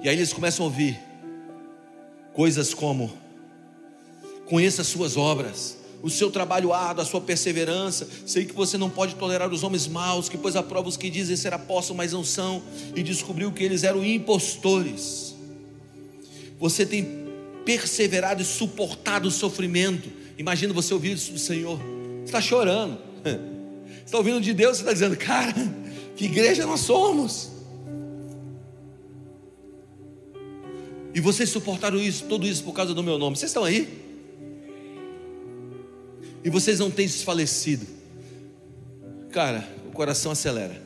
[0.00, 0.96] E aí eles começam a ouvir
[2.32, 3.12] coisas como:
[4.46, 8.08] conheça as suas obras, o seu trabalho árduo, a sua perseverança.
[8.26, 11.36] Sei que você não pode tolerar os homens maus, que pois aprova os que dizem
[11.36, 12.62] ser apóstolos, mas não são,
[12.94, 15.34] e descobriu que eles eram impostores.
[16.58, 17.26] Você tem
[17.64, 20.08] perseverado e suportado o sofrimento.
[20.36, 21.78] Imagina você ouvir isso do Senhor.
[21.78, 22.98] Você está chorando.
[23.88, 25.52] Você está ouvindo de Deus, você está dizendo, cara,
[26.16, 27.50] que igreja nós somos.
[31.14, 33.36] E vocês suportaram isso, tudo isso por causa do meu nome.
[33.36, 34.07] Vocês estão aí?
[36.44, 37.86] E vocês não têm desfalecido.
[39.30, 40.80] Cara, o coração acelera.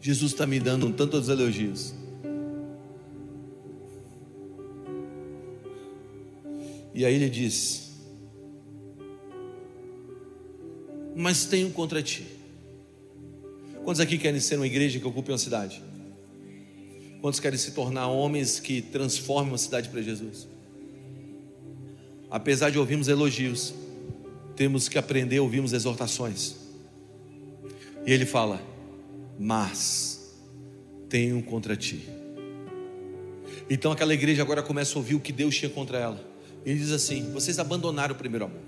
[0.00, 1.94] Jesus está me dando tantos elogios.
[6.94, 7.90] E aí ele diz:
[11.14, 12.26] Mas tenho contra ti.
[13.84, 15.82] Quantos aqui querem ser uma igreja que ocupe uma cidade?
[17.20, 20.46] Quantos querem se tornar homens que transformem uma cidade para Jesus?
[22.30, 23.72] Apesar de ouvirmos elogios,
[24.54, 26.56] temos que aprender a ouvirmos exortações.
[28.06, 28.60] E ele fala:
[29.38, 30.34] Mas
[31.08, 32.08] tenho contra ti.
[33.70, 36.24] Então aquela igreja agora começa a ouvir o que Deus tinha contra ela.
[36.66, 38.60] Ele diz assim: Vocês abandonaram o primeiro amor.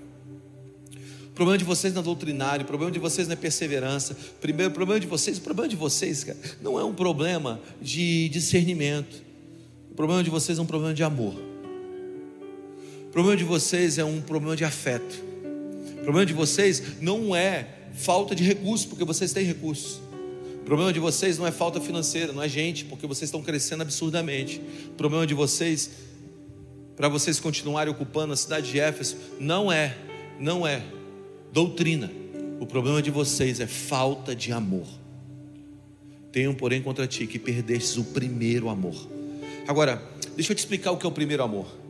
[1.27, 4.99] O problema de vocês na doutrinária, o problema de vocês na perseverança, primeiro, o problema
[4.99, 9.23] de vocês, o problema de vocês, cara, não é um problema de discernimento.
[9.91, 11.50] O problema de vocês é um problema de amor.
[13.11, 15.21] O problema de vocês é um problema de afeto.
[15.99, 19.99] O problema de vocês não é falta de recursos, porque vocês têm recursos.
[20.55, 23.81] O problema de vocês não é falta financeira, não é gente, porque vocês estão crescendo
[23.81, 24.61] absurdamente.
[24.87, 25.91] O problema de vocês,
[26.95, 29.93] para vocês continuarem ocupando a cidade de Éfeso, não é,
[30.39, 30.81] não é
[31.51, 32.09] doutrina.
[32.61, 34.87] O problema de vocês é falta de amor.
[36.31, 38.95] Tenham, porém, contra ti que perdestes o primeiro amor.
[39.67, 40.01] Agora,
[40.33, 41.80] deixa eu te explicar o que é o primeiro amor.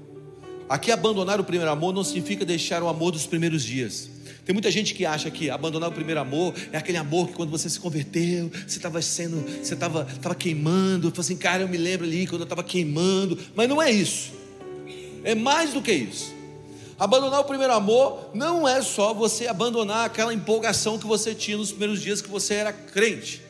[0.72, 4.10] Aqui abandonar o primeiro amor não significa deixar o amor dos primeiros dias.
[4.46, 7.50] Tem muita gente que acha que abandonar o primeiro amor é aquele amor que quando
[7.50, 11.76] você se converteu, você estava sendo, você estava estava queimando, falou assim, cara, eu me
[11.76, 14.32] lembro ali quando eu estava queimando, mas não é isso.
[15.26, 16.34] É mais do que isso.
[16.98, 21.72] Abandonar o primeiro amor não é só você abandonar aquela empolgação que você tinha nos
[21.72, 23.42] primeiros dias que você era crente.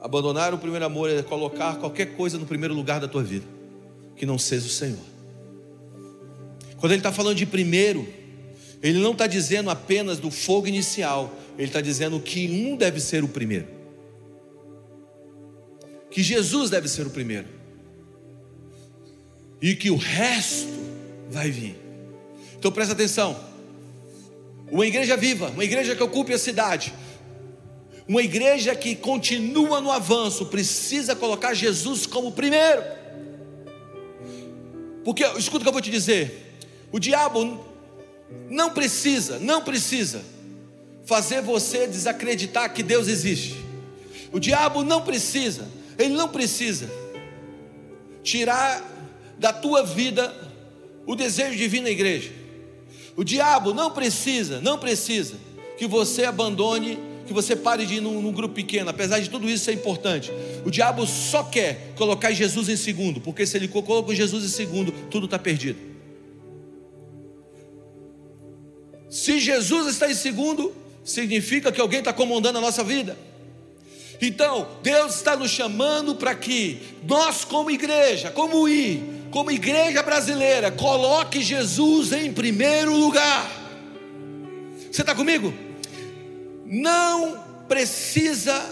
[0.00, 3.44] Abandonar o primeiro amor é colocar qualquer coisa no primeiro lugar da tua vida,
[4.16, 5.13] que não seja o Senhor.
[6.84, 8.06] Quando ele está falando de primeiro,
[8.82, 13.24] ele não está dizendo apenas do fogo inicial, ele está dizendo que um deve ser
[13.24, 13.68] o primeiro,
[16.10, 17.48] que Jesus deve ser o primeiro,
[19.62, 20.68] e que o resto
[21.30, 21.74] vai vir.
[22.58, 23.34] Então presta atenção:
[24.70, 26.92] uma igreja viva, uma igreja que ocupe a cidade,
[28.06, 32.82] uma igreja que continua no avanço, precisa colocar Jesus como primeiro.
[35.02, 36.44] Porque, escuta o que eu vou te dizer:
[36.94, 37.58] o diabo
[38.48, 40.22] não precisa, não precisa
[41.04, 43.56] fazer você desacreditar que Deus existe.
[44.30, 46.88] O diabo não precisa, ele não precisa
[48.22, 48.80] tirar
[49.36, 50.32] da tua vida
[51.04, 52.30] o desejo de vir na igreja.
[53.16, 55.34] O diabo não precisa, não precisa
[55.76, 59.50] que você abandone, que você pare de ir num, num, grupo pequeno, apesar de tudo
[59.50, 60.30] isso ser importante.
[60.64, 64.92] O diabo só quer colocar Jesus em segundo, porque se ele coloca Jesus em segundo,
[65.10, 65.93] tudo está perdido.
[69.14, 70.74] Se Jesus está em segundo,
[71.04, 73.16] significa que alguém está comandando a nossa vida.
[74.20, 79.00] Então, Deus está nos chamando para que nós, como igreja, como I,
[79.30, 83.48] como igreja brasileira, coloque Jesus em primeiro lugar.
[84.90, 85.54] Você está comigo?
[86.66, 88.68] Não precisa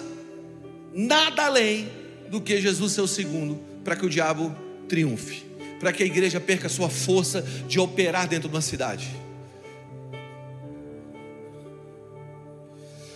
[0.92, 1.88] nada além
[2.28, 4.52] do que Jesus ser o segundo, para que o diabo
[4.88, 5.44] triunfe,
[5.78, 9.21] para que a igreja perca sua força de operar dentro de uma cidade.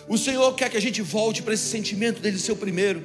[0.07, 3.03] O Senhor quer que a gente volte para esse sentimento dele ser o primeiro.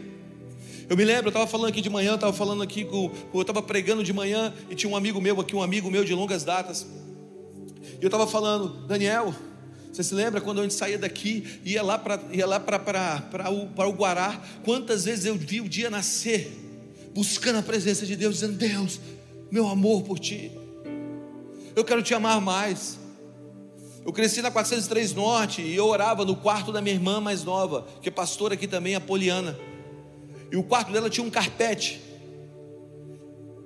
[0.89, 3.63] Eu me lembro, eu estava falando aqui de manhã, estava falando aqui com, eu estava
[3.63, 6.87] pregando de manhã e tinha um amigo meu aqui, um amigo meu de longas datas.
[8.01, 9.35] E eu estava falando, Daniel,
[9.93, 13.69] você se lembra quando a gente saía daqui, ia lá para ia lá para o,
[13.89, 14.41] o Guará?
[14.65, 16.51] Quantas vezes eu vi o dia nascer,
[17.15, 19.01] buscando a presença de Deus, dizendo: Deus,
[19.51, 20.51] meu amor por ti,
[21.77, 23.02] eu quero te amar mais.
[24.05, 27.87] Eu cresci na 403 Norte e eu orava no quarto da minha irmã mais nova,
[28.01, 29.57] que é pastora aqui também, a Poliana.
[30.51, 32.01] E o quarto dela tinha um carpete.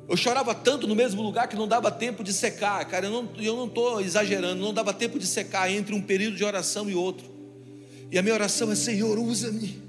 [0.09, 3.07] Eu chorava tanto no mesmo lugar que não dava tempo de secar, cara.
[3.07, 6.95] Eu não estou exagerando, não dava tempo de secar entre um período de oração e
[6.95, 7.27] outro.
[8.11, 9.83] E a minha oração é: Senhor, usa-me.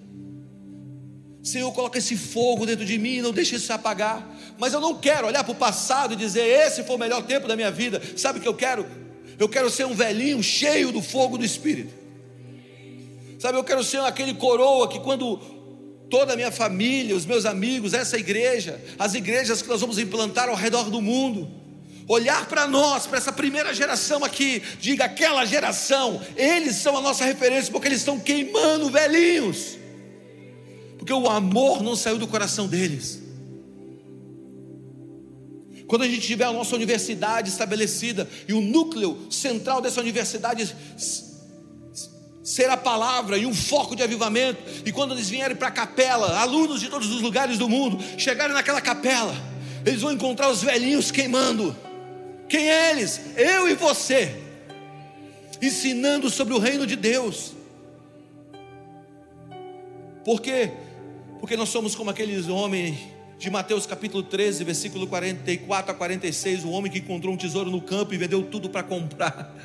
[1.44, 4.28] Senhor, coloca esse fogo dentro de mim, não deixe isso se apagar.
[4.58, 7.48] Mas eu não quero olhar para o passado e dizer: esse foi o melhor tempo
[7.48, 8.02] da minha vida.
[8.16, 8.88] Sabe o que eu quero?
[9.40, 11.94] Eu quero ser um velhinho cheio do fogo do Espírito.
[13.40, 15.38] Sabe, eu quero ser aquele coroa que quando
[16.10, 20.50] toda a minha família, os meus amigos, essa igreja, as igrejas que nós vamos implantar
[20.50, 21.48] ao redor do mundo,
[22.08, 27.26] olhar para nós, para essa primeira geração aqui, diga aquela geração, eles são a nossa
[27.26, 29.78] referência porque eles estão queimando velhinhos.
[30.98, 33.27] Porque o amor não saiu do coração deles.
[35.88, 40.76] Quando a gente tiver a nossa universidade estabelecida e o núcleo central dessa universidade
[42.44, 46.40] ser a palavra e um foco de avivamento, e quando eles vierem para a capela,
[46.40, 49.36] alunos de todos os lugares do mundo, chegarem naquela capela,
[49.86, 51.76] eles vão encontrar os velhinhos queimando.
[52.50, 53.22] Quem é eles?
[53.36, 54.36] Eu e você,
[55.62, 57.54] ensinando sobre o reino de Deus.
[60.26, 60.72] Por quê?
[61.40, 66.70] Porque nós somos como aqueles homens de Mateus capítulo 13, versículo 44 a 46, o
[66.70, 69.56] homem que encontrou um tesouro no campo e vendeu tudo para comprar,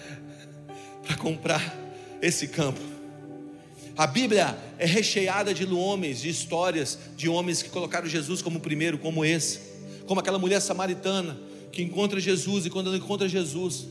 [1.07, 1.75] para comprar
[2.21, 2.81] esse campo.
[3.97, 8.99] A Bíblia é recheada de homens, de histórias de homens que colocaram Jesus como primeiro,
[8.99, 9.61] como esse,
[10.07, 11.39] como aquela mulher samaritana
[11.71, 13.87] que encontra Jesus e quando ela encontra Jesus,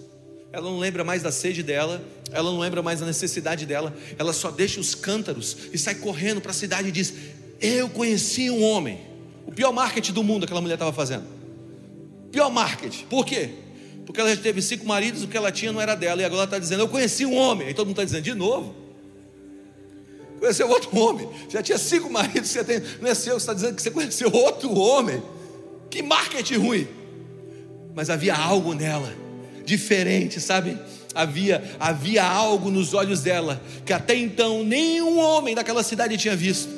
[0.51, 4.31] ela não lembra mais da sede dela, ela não lembra mais da necessidade dela, ela
[4.31, 7.13] só deixa os cântaros e sai correndo para a cidade e diz:
[7.59, 9.10] Eu conheci um homem.
[9.51, 11.25] O pior marketing do mundo aquela mulher estava fazendo.
[12.31, 13.05] Pior marketing.
[13.07, 13.49] Por quê?
[14.05, 16.43] Porque ela já teve cinco maridos, o que ela tinha não era dela, e agora
[16.43, 17.67] ela está dizendo: Eu conheci um homem.
[17.67, 18.73] Aí todo mundo está dizendo: De novo.
[20.39, 21.29] Conheceu outro homem.
[21.49, 24.31] Já tinha cinco maridos, você tem, não é seu, você está dizendo que você conheceu
[24.33, 25.21] outro homem.
[25.89, 26.87] Que marketing ruim.
[27.93, 29.13] Mas havia algo nela
[29.65, 30.77] diferente, sabe?
[31.13, 36.69] Havia, havia algo nos olhos dela que até então nenhum homem daquela cidade tinha visto,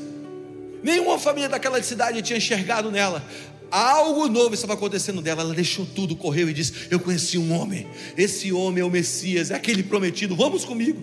[0.84, 3.24] nenhuma família daquela cidade tinha enxergado nela.
[3.72, 5.42] Algo novo estava acontecendo dela.
[5.42, 7.88] Ela deixou tudo, correu e disse: Eu conheci um homem.
[8.16, 10.36] Esse homem é o Messias, é aquele prometido.
[10.36, 11.02] Vamos comigo.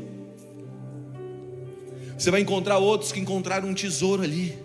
[2.17, 4.57] Você vai encontrar outros que encontraram um tesouro ali.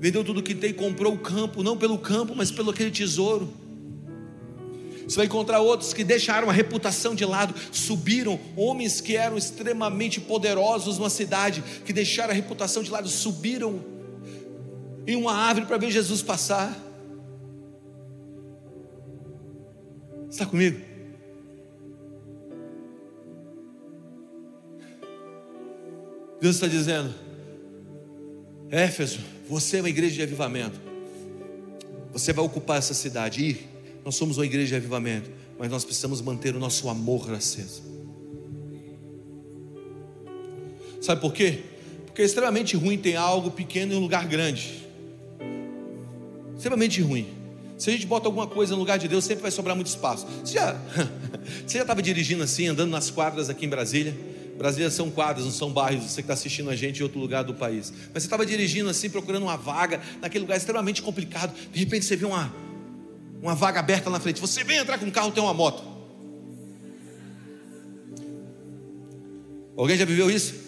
[0.00, 3.52] Vendeu tudo que tem comprou o campo, não pelo campo, mas pelo aquele tesouro.
[5.06, 10.20] Você vai encontrar outros que deixaram a reputação de lado, subiram, homens que eram extremamente
[10.20, 13.91] poderosos numa cidade, que deixaram a reputação de lado, subiram
[15.06, 16.76] em uma árvore para ver Jesus passar.
[20.30, 20.80] Está comigo?
[26.40, 27.14] Deus está dizendo,
[28.68, 30.80] Éfeso, você é uma igreja de avivamento.
[32.12, 33.44] Você vai ocupar essa cidade.
[33.44, 33.66] E
[34.04, 37.82] nós somos uma igreja de avivamento, mas nós precisamos manter o nosso amor aceso.
[41.00, 41.60] Sabe por quê?
[42.06, 44.86] Porque é extremamente ruim ter algo pequeno em um lugar grande.
[46.62, 47.26] Extremamente ruim.
[47.76, 50.24] Se a gente bota alguma coisa no lugar de Deus, sempre vai sobrar muito espaço.
[50.44, 50.76] Você já
[51.66, 54.16] já estava dirigindo assim, andando nas quadras aqui em Brasília?
[54.56, 57.42] Brasília são quadras, não são bairros, você que está assistindo a gente em outro lugar
[57.42, 57.92] do país.
[58.14, 61.52] Mas você estava dirigindo assim, procurando uma vaga, naquele lugar extremamente complicado.
[61.72, 62.54] De repente você vê uma,
[63.42, 64.40] uma vaga aberta na frente.
[64.40, 65.82] Você vem entrar com um carro, tem uma moto.
[69.76, 70.61] Alguém já viveu isso?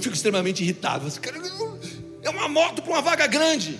[0.00, 1.06] Eu fico extremamente irritado.
[2.22, 3.78] É uma moto para uma vaga grande.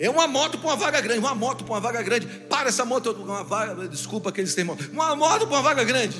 [0.00, 1.20] É uma moto para uma vaga grande.
[1.20, 2.26] Uma moto para uma vaga grande.
[2.26, 3.86] Para essa moto, uma vaga.
[3.86, 4.88] Desculpa aqueles termos.
[4.88, 6.16] Uma moto para uma vaga grande.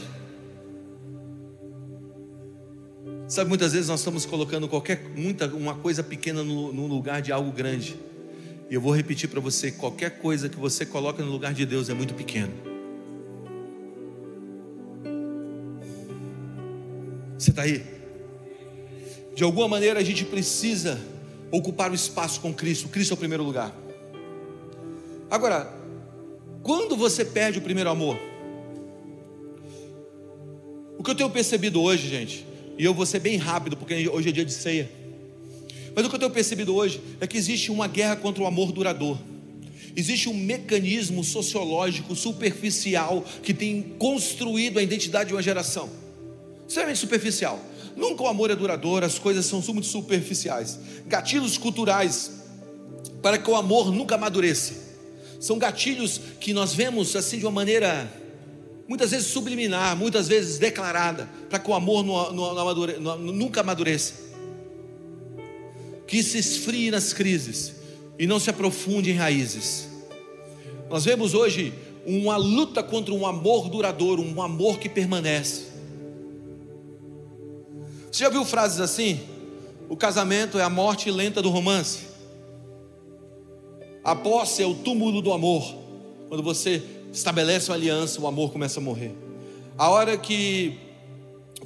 [3.27, 7.33] Sabe, muitas vezes nós estamos colocando qualquer muita uma coisa pequena no, no lugar de
[7.33, 7.99] algo grande.
[8.71, 11.89] E eu vou repetir para você: qualquer coisa que você coloca no lugar de Deus
[11.89, 12.53] é muito pequeno.
[17.37, 18.00] Você está aí?
[19.35, 21.01] De alguma maneira a gente precisa
[21.51, 22.89] ocupar o espaço com Cristo.
[22.89, 23.75] Cristo é o primeiro lugar.
[25.31, 25.73] Agora,
[26.63, 28.19] quando você perde o primeiro amor?
[30.99, 34.29] O que eu tenho percebido hoje, gente, e eu vou ser bem rápido, porque hoje
[34.29, 34.91] é dia de ceia.
[35.95, 38.73] Mas o que eu tenho percebido hoje é que existe uma guerra contra o amor
[38.73, 39.19] duradouro.
[39.97, 45.91] Existe um mecanismo sociológico superficial que tem construído a identidade de uma geração.
[46.67, 47.61] Extremamente superficial.
[47.97, 50.79] Nunca o amor é duradouro, as coisas são muito superficiais.
[51.07, 52.31] Gatilhos culturais
[53.23, 54.75] para que o amor nunca amadureça.
[55.39, 58.11] São gatilhos que nós vemos assim de uma maneira
[58.87, 62.05] muitas vezes subliminar, muitas vezes declarada, para que o amor
[62.59, 64.15] amadure, nunca amadureça.
[66.07, 67.75] Que se esfrie nas crises
[68.19, 69.89] e não se aprofunde em raízes.
[70.91, 71.73] Nós vemos hoje
[72.05, 75.70] uma luta contra um amor duradouro, um amor que permanece.
[78.11, 79.21] Você já viu frases assim?
[79.89, 82.09] O casamento é a morte lenta do romance.
[84.03, 85.77] A posse é o túmulo do amor.
[86.29, 89.15] Quando você estabelece uma aliança, o amor começa a morrer.
[89.77, 90.79] A hora que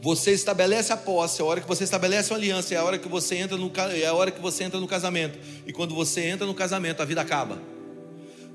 [0.02, 3.08] você estabelece a posse, a hora que você estabelece uma aliança, é a hora que
[3.08, 5.38] você entra no, é a hora que você entra no casamento.
[5.66, 7.58] E quando você entra no casamento, a vida acaba.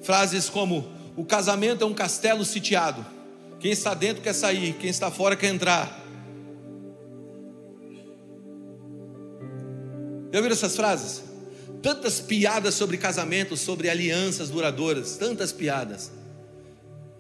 [0.02, 3.06] Frases como: o casamento é um castelo sitiado.
[3.60, 5.99] Quem está dentro quer sair, quem está fora quer entrar.
[10.32, 11.24] Já ouviram essas frases?
[11.82, 16.12] Tantas piadas sobre casamento, sobre alianças duradouras, tantas piadas.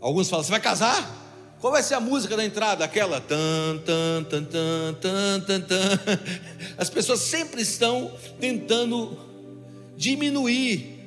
[0.01, 1.17] Alguns falam: Você vai casar?
[1.59, 2.85] Qual vai ser a música da entrada?
[2.85, 5.99] Aquela tan tan tan tan tan tan tan.
[6.77, 9.17] As pessoas sempre estão tentando
[9.97, 11.03] diminuir,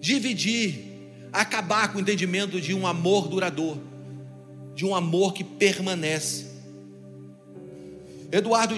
[0.00, 0.94] dividir,
[1.30, 3.82] acabar com o entendimento de um amor duradouro,
[4.74, 6.46] de um amor que permanece.
[8.32, 8.74] Eduardo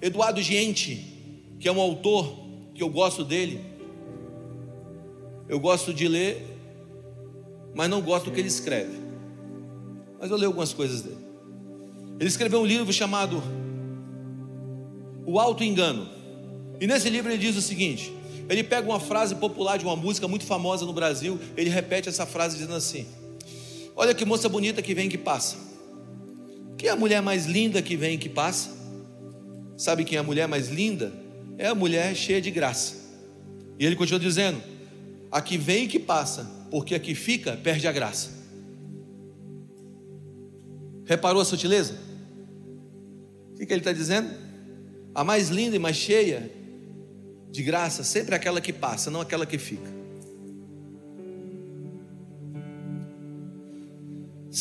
[0.00, 1.11] Eduardo Gente,
[1.62, 2.40] que é um autor
[2.74, 3.64] que eu gosto dele,
[5.48, 6.52] eu gosto de ler
[7.74, 8.92] mas não gosto do que ele escreve.
[10.20, 11.24] mas eu leio algumas coisas dele.
[12.20, 13.42] Ele escreveu um livro chamado
[15.24, 16.08] O Alto Engano.
[16.80, 18.12] E nesse livro ele diz o seguinte:
[18.48, 22.26] ele pega uma frase popular de uma música muito famosa no Brasil, ele repete essa
[22.26, 23.06] frase dizendo assim:
[23.96, 25.56] Olha que moça bonita que vem que passa.
[26.76, 28.70] Quem é a mulher mais linda que vem e que passa?
[29.76, 31.21] Sabe quem é a mulher mais linda?
[31.62, 32.96] É a mulher cheia de graça.
[33.78, 34.60] E ele continua dizendo:
[35.30, 36.42] A que vem e que passa,
[36.72, 38.30] porque a que fica perde a graça.
[41.04, 41.96] Reparou a sutileza?
[43.52, 44.28] O que, que ele está dizendo?
[45.14, 46.50] A mais linda e mais cheia
[47.48, 50.01] de graça sempre é aquela que passa, não aquela que fica.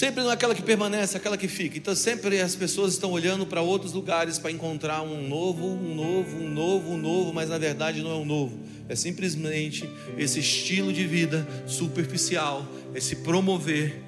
[0.02, 1.78] Sempre não é aquela que permanece, aquela que fica.
[1.78, 6.38] Então sempre as pessoas estão olhando para outros lugares para encontrar um novo, um novo,
[6.38, 8.58] um novo, um novo, mas na verdade não é um novo.
[8.89, 9.88] É simplesmente
[10.18, 14.02] esse estilo de vida superficial, esse promover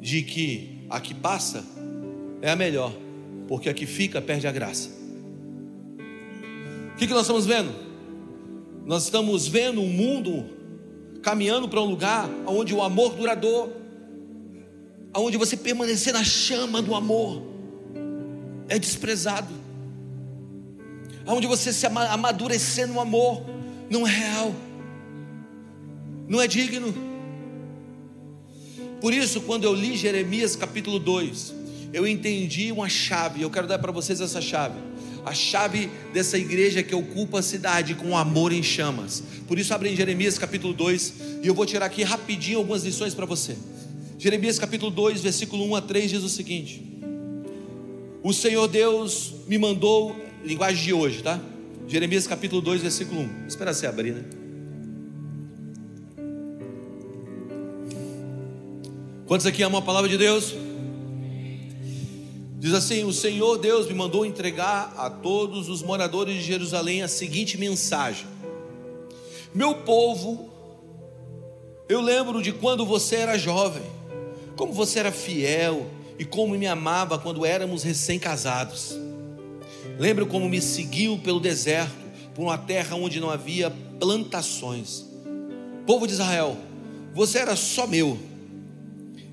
[0.00, 1.64] de que a que passa
[2.40, 2.94] é a melhor,
[3.48, 4.88] porque a que fica perde a graça.
[6.94, 7.74] O que, que nós estamos vendo?
[8.86, 10.44] Nós estamos vendo um mundo
[11.24, 13.81] caminhando para um lugar onde o amor duradouro
[15.12, 17.42] aonde você permanecer na chama do amor
[18.68, 19.52] é desprezado,
[21.26, 23.44] aonde você se amadurecer no amor
[23.90, 24.54] não é real,
[26.28, 26.94] não é digno.
[29.00, 31.54] Por isso, quando eu li Jeremias capítulo 2,
[31.92, 34.76] eu entendi uma chave, eu quero dar para vocês essa chave.
[35.24, 39.22] A chave dessa igreja que ocupa a cidade com amor em chamas.
[39.46, 43.14] Por isso, abre em Jeremias capítulo 2 e eu vou tirar aqui rapidinho algumas lições
[43.14, 43.56] para você.
[44.22, 46.80] Jeremias capítulo 2, versículo 1 a 3 diz o seguinte:
[48.22, 50.14] O Senhor Deus me mandou,
[50.44, 51.40] linguagem de hoje, tá?
[51.88, 53.48] Jeremias capítulo 2, versículo 1.
[53.48, 54.24] Espera você abrir, né?
[59.26, 60.54] Quantos aqui amam a palavra de Deus?
[62.60, 67.08] Diz assim: O Senhor Deus me mandou entregar a todos os moradores de Jerusalém a
[67.08, 68.28] seguinte mensagem:
[69.52, 70.48] Meu povo,
[71.88, 74.00] eu lembro de quando você era jovem
[74.56, 78.96] como você era fiel e como me amava quando éramos recém-casados.
[79.98, 82.02] Lembro como me seguiu pelo deserto,
[82.34, 85.04] por uma terra onde não havia plantações.
[85.86, 86.56] Povo de Israel,
[87.14, 88.18] você era só meu.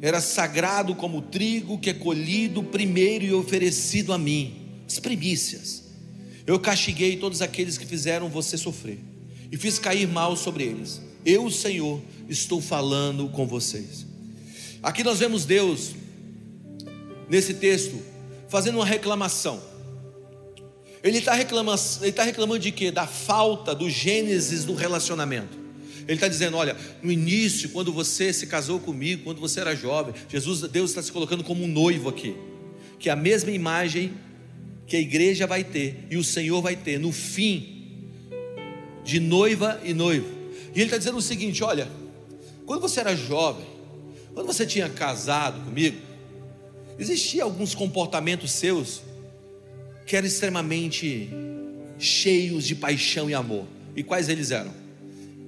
[0.02, 5.84] Era sagrado como o trigo que é colhido primeiro e oferecido a mim, as primícias.
[6.48, 9.00] Eu castiguei todos aqueles que fizeram você sofrer
[9.52, 11.02] e fiz cair mal sobre eles.
[11.26, 14.09] Eu, Senhor, estou falando com vocês.
[14.82, 15.94] Aqui nós vemos Deus,
[17.30, 18.00] nesse texto,
[18.48, 19.62] fazendo uma reclamação.
[21.04, 21.82] Ele está reclamando,
[22.14, 22.92] tá reclamando de quê?
[22.92, 25.58] Da falta do gênesis do relacionamento.
[26.02, 30.14] Ele está dizendo: olha, no início, quando você se casou comigo, quando você era jovem,
[30.28, 32.36] Jesus, Deus está se colocando como um noivo aqui,
[32.98, 34.14] que é a mesma imagem
[34.88, 38.02] que a igreja vai ter e o Senhor vai ter no fim
[39.04, 40.28] de noiva e noivo.
[40.74, 41.88] E ele está dizendo o seguinte: olha,
[42.66, 43.79] quando você era jovem,
[44.34, 45.98] quando você tinha casado comigo,
[46.98, 49.02] existia alguns comportamentos seus
[50.06, 51.30] que eram extremamente
[51.98, 53.66] cheios de paixão e amor.
[53.96, 54.74] E quais eles eram?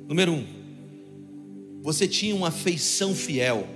[0.08, 0.46] Número um,
[1.82, 3.68] você tinha uma afeição fiel.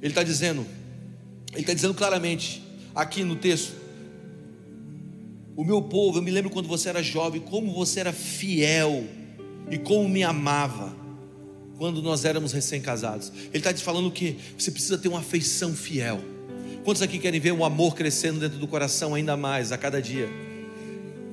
[0.00, 0.66] Ele está dizendo,
[1.52, 2.62] ele está dizendo claramente
[2.94, 3.74] aqui no texto:
[5.56, 9.04] o meu povo, eu me lembro quando você era jovem, como você era fiel
[9.70, 11.01] e como me amava
[11.82, 13.32] quando nós éramos recém-casados.
[13.46, 16.20] Ele está te falando que você precisa ter uma afeição fiel.
[16.84, 20.28] Quantos aqui querem ver o amor crescendo dentro do coração ainda mais a cada dia?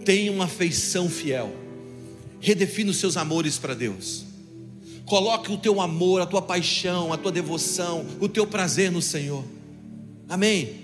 [0.04, 1.56] Tenha uma afeição fiel.
[2.40, 4.26] Redefina os seus amores para Deus.
[5.06, 9.46] Coloque o teu amor, a tua paixão, a tua devoção, o teu prazer no Senhor.
[10.28, 10.78] Amém.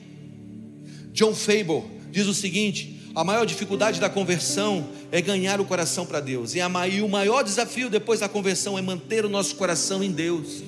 [1.12, 6.20] John Faber diz o seguinte: a maior dificuldade da conversão é ganhar o coração para
[6.20, 6.54] Deus.
[6.54, 10.62] E, e o maior desafio depois da conversão é manter o nosso coração em Deus.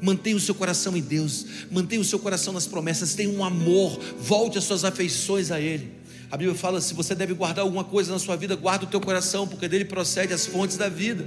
[0.00, 3.98] Mantenha o seu coração em Deus, mantenha o seu coração nas promessas, tenha um amor,
[4.20, 5.90] volte as suas afeições a Ele.
[6.30, 9.00] A Bíblia fala: se você deve guardar alguma coisa na sua vida, guarda o teu
[9.00, 11.26] coração, porque dele procede as fontes da vida.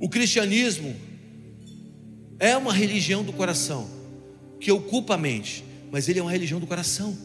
[0.00, 0.96] O cristianismo
[2.38, 3.90] é uma religião do coração
[4.58, 5.64] que ocupa a mente
[5.94, 7.16] mas ele é uma religião do coração.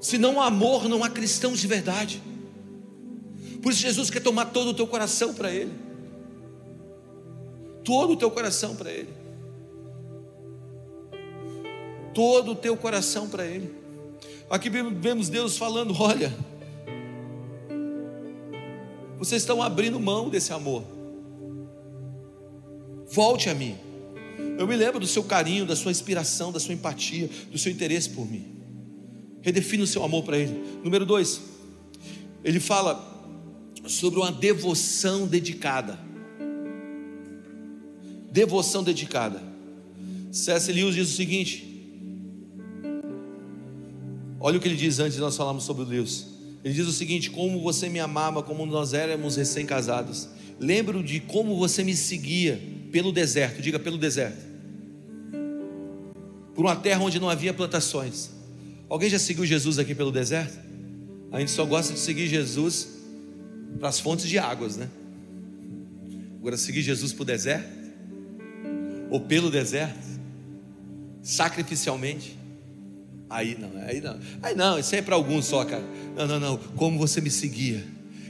[0.00, 2.22] Se não há amor, não há cristãos de verdade.
[3.62, 5.72] Por isso Jesus quer tomar todo o teu coração para Ele.
[7.84, 9.10] Todo o teu coração para Ele.
[12.14, 13.74] Todo o teu coração para Ele.
[14.48, 16.34] Aqui vemos Deus falando: olha,
[19.18, 20.82] vocês estão abrindo mão desse amor.
[23.06, 23.85] Volte a mim.
[24.58, 28.10] Eu me lembro do seu carinho, da sua inspiração, da sua empatia, do seu interesse
[28.10, 28.44] por mim.
[29.42, 30.80] Redefina o seu amor para Ele.
[30.82, 31.40] Número dois,
[32.42, 33.14] ele fala
[33.86, 35.98] sobre uma devoção dedicada.
[38.30, 39.42] Devoção dedicada.
[40.32, 40.72] C.S.
[40.72, 41.64] Lewis diz o seguinte:
[44.38, 46.26] olha o que ele diz antes de nós falarmos sobre Lewis.
[46.62, 50.28] Ele diz o seguinte: Como você me amava, como nós éramos recém-casados.
[50.58, 52.60] Lembro de como você me seguia
[52.96, 54.42] pelo deserto, diga pelo deserto,
[56.54, 58.30] por uma terra onde não havia plantações.
[58.88, 60.58] Alguém já seguiu Jesus aqui pelo deserto?
[61.30, 62.88] A gente só gosta de seguir Jesus
[63.78, 64.88] para as fontes de águas, né?
[66.38, 67.68] Agora, seguir Jesus para o deserto,
[69.10, 70.08] ou pelo deserto,
[71.20, 72.34] sacrificialmente,
[73.28, 75.84] aí não, aí não, aí não, isso aí é para alguns só, cara.
[76.16, 77.84] Não, não, não, como você me seguia,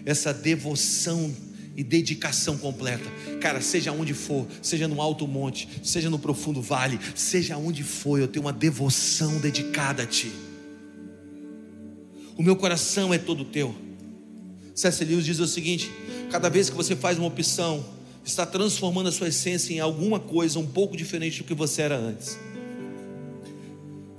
[0.04, 1.32] essa devoção
[1.76, 3.04] e dedicação completa,
[3.40, 8.18] cara, seja onde for, seja no alto monte, seja no profundo vale, seja onde for,
[8.18, 10.32] eu tenho uma devoção dedicada a Ti.
[12.36, 13.74] O meu coração é todo teu.
[14.74, 15.04] C.S.
[15.04, 15.90] Lewis diz o seguinte:
[16.30, 17.84] cada vez que você faz uma opção,
[18.24, 21.96] está transformando a sua essência em alguma coisa um pouco diferente do que você era
[21.96, 22.38] antes.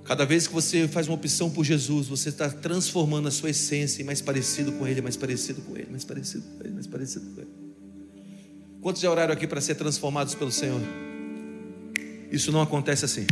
[0.08, 4.02] Cada vez que você faz uma opção por Jesus, você está transformando a sua essência
[4.02, 7.26] em mais parecido com Ele, mais parecido com Ele, mais parecido com Ele, mais parecido
[7.36, 7.50] com Ele.
[8.80, 10.80] Quantos já oraram aqui para ser transformados pelo Senhor?
[12.32, 13.28] Isso não acontece assim.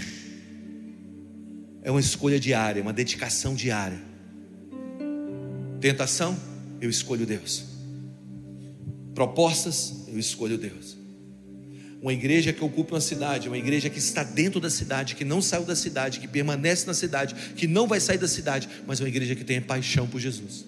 [1.81, 4.03] É uma escolha diária, uma dedicação diária.
[5.79, 6.37] Tentação,
[6.81, 7.63] eu escolho Deus.
[9.13, 10.94] Propostas, eu escolho Deus.
[12.05, 15.41] Uma igreja que ocupa uma cidade, uma igreja que está dentro da cidade, que não
[15.41, 19.09] saiu da cidade, que permanece na cidade, que não vai sair da cidade, mas uma
[19.09, 20.65] igreja que tem paixão por Jesus.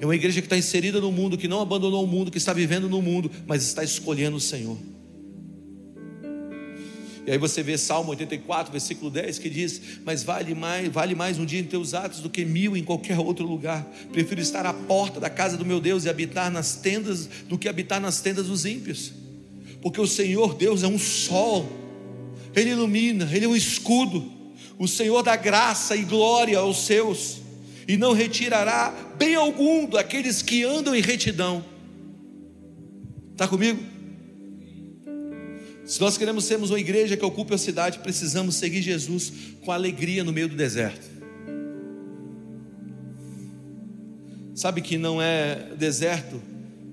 [0.00, 2.52] É uma igreja que está inserida no mundo, que não abandonou o mundo, que está
[2.52, 4.78] vivendo no mundo, mas está escolhendo o Senhor.
[7.26, 11.36] E aí você vê Salmo 84, versículo 10, que diz: Mas vale mais, vale mais
[11.36, 13.84] um dia em teus atos do que mil em qualquer outro lugar.
[14.12, 17.68] Prefiro estar à porta da casa do meu Deus e habitar nas tendas do que
[17.68, 19.23] habitar nas tendas dos ímpios.
[19.84, 21.70] Porque o Senhor Deus é um sol,
[22.56, 24.32] Ele ilumina, Ele é um escudo.
[24.78, 27.42] O Senhor dá graça e glória aos seus,
[27.86, 31.62] e não retirará bem algum daqueles que andam em retidão.
[33.32, 33.78] Está comigo?
[35.84, 40.24] Se nós queremos sermos uma igreja que ocupe a cidade, precisamos seguir Jesus com alegria
[40.24, 41.06] no meio do deserto.
[44.54, 46.40] Sabe que não é deserto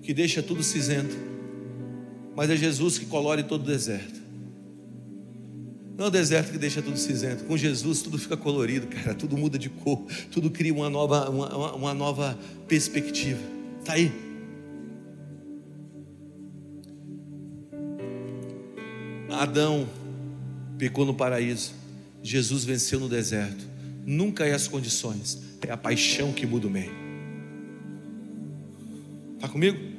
[0.02, 1.31] que deixa tudo cinzento,
[2.36, 4.22] mas é Jesus que colore todo o deserto.
[5.98, 7.44] Não é o deserto que deixa tudo cinzento.
[7.44, 9.14] Com Jesus tudo fica colorido, cara.
[9.14, 10.04] Tudo muda de cor.
[10.32, 13.40] Tudo cria uma nova, uma, uma nova perspectiva.
[13.80, 14.12] Está aí.
[19.42, 19.90] Adão
[20.78, 21.74] pecou no paraíso,
[22.22, 23.66] Jesus venceu no deserto.
[24.06, 26.92] Nunca é as condições, é a paixão que muda o meio.
[29.36, 29.91] Está comigo?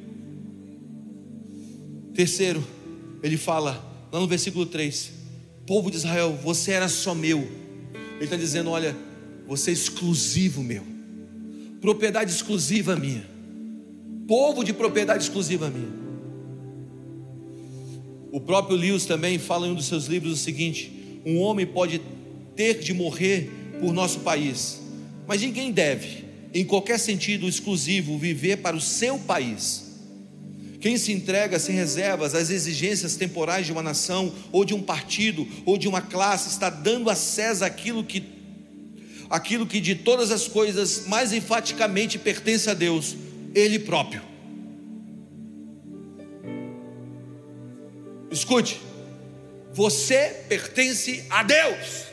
[2.14, 2.62] Terceiro,
[3.22, 3.82] ele fala,
[4.12, 5.12] lá no versículo 3:
[5.66, 7.38] Povo de Israel, você era só meu.
[8.16, 8.96] Ele está dizendo: Olha,
[9.46, 10.84] você é exclusivo meu,
[11.80, 13.24] propriedade exclusiva minha,
[14.28, 16.02] povo de propriedade exclusiva minha.
[18.30, 22.00] O próprio Lewis também fala em um dos seus livros o seguinte: um homem pode
[22.54, 23.50] ter de morrer
[23.80, 24.80] por nosso país,
[25.26, 29.91] mas ninguém deve, em qualquer sentido exclusivo, viver para o seu país.
[30.82, 35.46] Quem se entrega sem reservas às exigências temporais de uma nação, ou de um partido,
[35.64, 38.24] ou de uma classe, está dando a César aquilo que,
[39.30, 43.14] aquilo que de todas as coisas mais enfaticamente pertence a Deus,
[43.54, 44.22] Ele próprio.
[48.28, 48.80] Escute,
[49.72, 52.06] você pertence a Deus,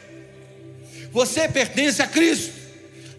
[1.12, 2.54] você pertence a Cristo.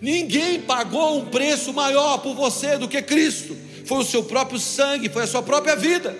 [0.00, 3.56] Ninguém pagou um preço maior por você do que Cristo,
[3.90, 6.16] foi o seu próprio sangue, foi a sua própria vida.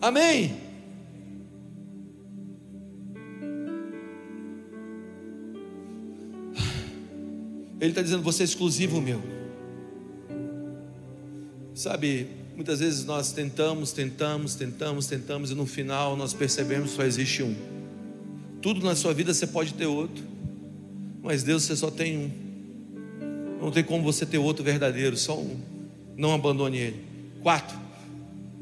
[0.00, 0.56] Amém.
[7.80, 9.22] Ele está dizendo: você é exclusivo meu.
[11.72, 17.04] Sabe, Muitas vezes nós tentamos, tentamos, tentamos, tentamos e no final nós percebemos que só
[17.04, 17.54] existe um.
[18.60, 20.24] Tudo na sua vida você pode ter outro,
[21.22, 22.45] mas Deus você só tem um.
[23.60, 25.56] Não tem como você ter outro verdadeiro, só um.
[26.16, 27.04] Não abandone ele.
[27.42, 27.78] Quatro,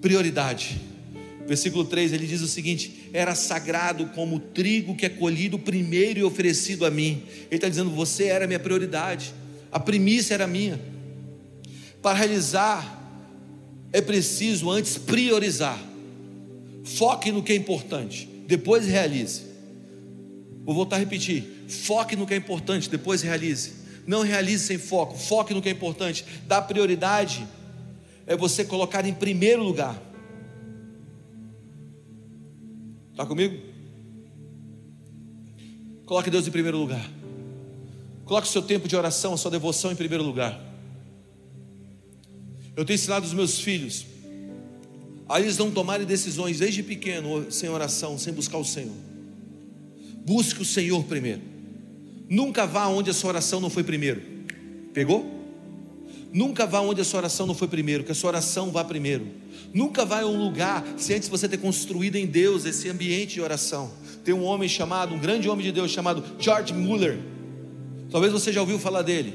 [0.00, 0.80] prioridade.
[1.46, 6.20] Versículo 3 ele diz o seguinte: Era sagrado como o trigo que é colhido primeiro
[6.20, 7.22] e oferecido a mim.
[7.46, 9.34] Ele está dizendo: Você era minha prioridade,
[9.70, 10.80] a primícia era minha.
[12.00, 13.02] Para realizar
[13.92, 15.78] é preciso antes priorizar.
[16.82, 19.42] Foque no que é importante, depois realize.
[20.64, 23.83] Vou voltar a repetir: foque no que é importante, depois realize.
[24.06, 26.24] Não realize sem foco, foque no que é importante.
[26.46, 27.46] Dar prioridade
[28.26, 30.00] é você colocar em primeiro lugar.
[33.10, 33.56] Está comigo?
[36.04, 37.08] Coloque Deus em primeiro lugar.
[38.24, 40.60] Coloque o seu tempo de oração, a sua devoção em primeiro lugar.
[42.76, 44.06] Eu tenho ensinado os meus filhos
[45.28, 48.94] a eles não tomarem decisões desde pequeno sem oração, sem buscar o Senhor.
[50.24, 51.53] Busque o Senhor primeiro.
[52.28, 54.22] Nunca vá onde a sua oração não foi primeiro.
[54.92, 55.34] Pegou?
[56.32, 59.26] Nunca vá onde a sua oração não foi primeiro, que a sua oração vá primeiro.
[59.72, 63.40] Nunca vá a um lugar se antes você ter construído em Deus esse ambiente de
[63.40, 63.92] oração.
[64.24, 67.18] Tem um homem chamado, um grande homem de Deus chamado George Muller.
[68.10, 69.34] Talvez você já ouviu falar dele.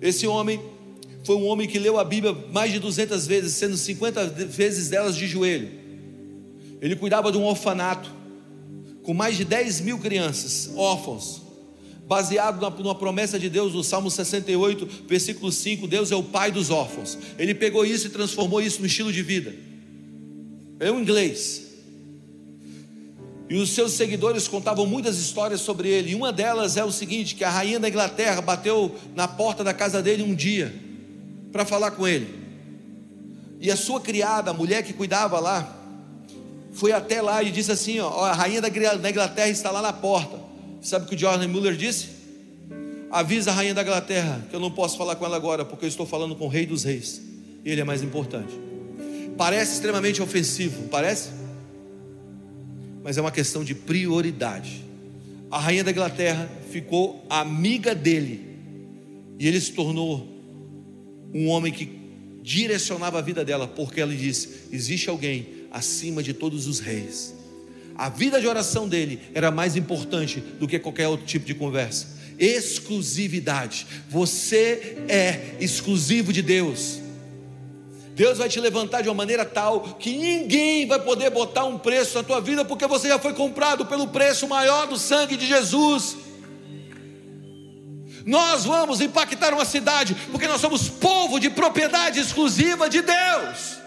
[0.00, 0.60] Esse homem
[1.24, 5.16] foi um homem que leu a Bíblia mais de 200 vezes, sendo 50 vezes delas
[5.16, 5.70] de joelho.
[6.80, 8.10] Ele cuidava de um orfanato
[9.02, 11.42] com mais de 10 mil crianças órfãos,
[12.08, 16.70] baseado numa promessa de Deus no Salmo 68, versículo 5: Deus é o pai dos
[16.70, 17.18] órfãos.
[17.38, 19.54] Ele pegou isso e transformou isso no estilo de vida.
[20.80, 21.68] É um inglês.
[23.50, 26.12] E os seus seguidores contavam muitas histórias sobre ele.
[26.12, 29.74] E uma delas é o seguinte: que a rainha da Inglaterra bateu na porta da
[29.74, 30.74] casa dele um dia
[31.52, 32.26] para falar com ele.
[33.60, 35.76] E a sua criada, a mulher que cuidava lá,
[36.72, 40.47] foi até lá e disse assim: ó, a rainha da Inglaterra está lá na porta.
[40.80, 42.08] Sabe o que o Jordan Muller disse?
[43.10, 45.88] Avisa a rainha da Inglaterra que eu não posso falar com ela agora, porque eu
[45.88, 47.22] estou falando com o rei dos reis.
[47.64, 48.52] E ele é mais importante.
[49.36, 51.30] Parece extremamente ofensivo, parece?
[53.02, 54.84] Mas é uma questão de prioridade.
[55.50, 58.46] A rainha da Inglaterra ficou amiga dele.
[59.38, 60.26] E ele se tornou
[61.32, 61.98] um homem que
[62.42, 67.34] direcionava a vida dela, porque ela disse: existe alguém acima de todos os reis.
[67.98, 72.16] A vida de oração dele era mais importante do que qualquer outro tipo de conversa.
[72.38, 73.88] Exclusividade.
[74.08, 77.00] Você é exclusivo de Deus.
[78.14, 82.16] Deus vai te levantar de uma maneira tal que ninguém vai poder botar um preço
[82.16, 86.16] na tua vida, porque você já foi comprado pelo preço maior do sangue de Jesus.
[88.24, 93.78] Nós vamos impactar uma cidade, porque nós somos povo de propriedade exclusiva de Deus.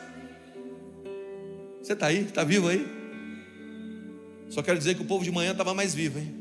[1.82, 2.24] Você está aí?
[2.24, 3.01] Está vivo aí?
[4.52, 6.36] Só quero dizer que o povo de manhã estava mais vivo, hein?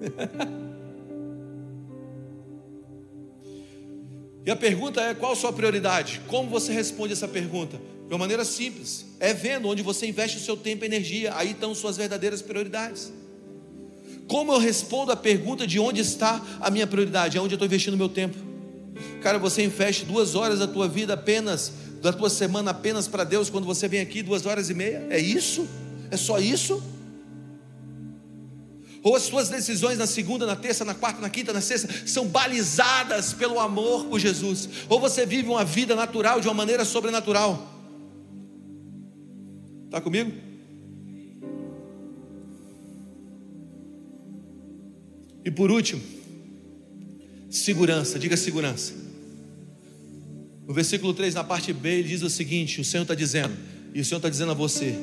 [4.46, 6.22] e a pergunta é: qual a sua prioridade?
[6.26, 7.78] Como você responde essa pergunta?
[8.08, 11.50] De uma maneira simples: é vendo onde você investe o seu tempo e energia, aí
[11.50, 13.12] estão suas verdadeiras prioridades.
[14.26, 17.36] Como eu respondo a pergunta de onde está a minha prioridade?
[17.36, 18.38] É onde eu estou investindo meu tempo.
[19.20, 21.70] Cara, você investe duas horas da tua vida apenas,
[22.00, 25.06] da tua semana apenas para Deus quando você vem aqui duas horas e meia?
[25.10, 25.68] É isso?
[26.10, 26.82] É só isso?
[29.02, 32.26] Ou as suas decisões na segunda, na terça, na quarta, na quinta, na sexta são
[32.26, 34.68] balizadas pelo amor por Jesus?
[34.88, 37.66] Ou você vive uma vida natural de uma maneira sobrenatural?
[39.86, 40.32] Está comigo?
[45.42, 46.02] E por último,
[47.48, 48.92] segurança, diga segurança.
[50.66, 53.56] No versículo 3, na parte B, ele diz o seguinte: o Senhor está dizendo,
[53.94, 54.94] e o Senhor está dizendo a você: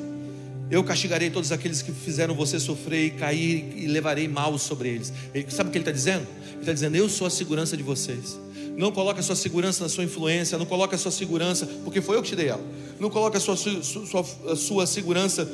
[0.70, 5.12] Eu castigarei todos aqueles que fizeram você sofrer e cair, e levarei mal sobre eles.
[5.32, 6.26] Ele, sabe o que ele está dizendo?
[6.50, 8.38] Ele está dizendo: Eu sou a segurança de vocês.
[8.76, 12.16] Não coloque a sua segurança na sua influência, não coloque a sua segurança, porque foi
[12.16, 12.60] eu que te dei ela.
[13.00, 15.50] Não coloque a sua, sua, sua, a sua segurança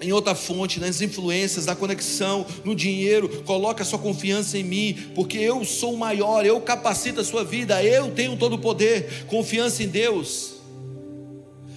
[0.00, 4.96] em outra fonte, nas influências, na conexão, no dinheiro, coloque a sua confiança em mim,
[5.14, 9.26] porque eu sou o maior, eu capacito a sua vida, eu tenho todo o poder.
[9.26, 10.54] Confiança em Deus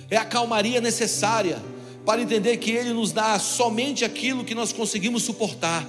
[0.10, 1.73] é a calmaria necessária
[2.06, 5.88] para entender que Ele nos dá somente aquilo que nós conseguimos suportar.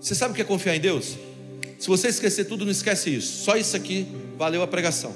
[0.00, 1.16] Você sabe o que é confiar em Deus?
[1.78, 3.44] Se você esquecer tudo, não esquece isso.
[3.44, 5.14] Só isso aqui valeu a pregação.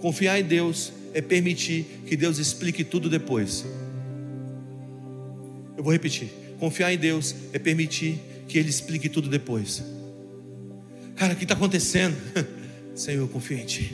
[0.00, 3.64] Confiar em Deus é permitir que Deus explique tudo depois.
[5.76, 9.82] Eu vou repetir: confiar em Deus é permitir que Ele explique tudo depois.
[11.16, 12.16] Cara, o que está acontecendo?
[12.94, 13.92] Senhor, eu confio em Ti.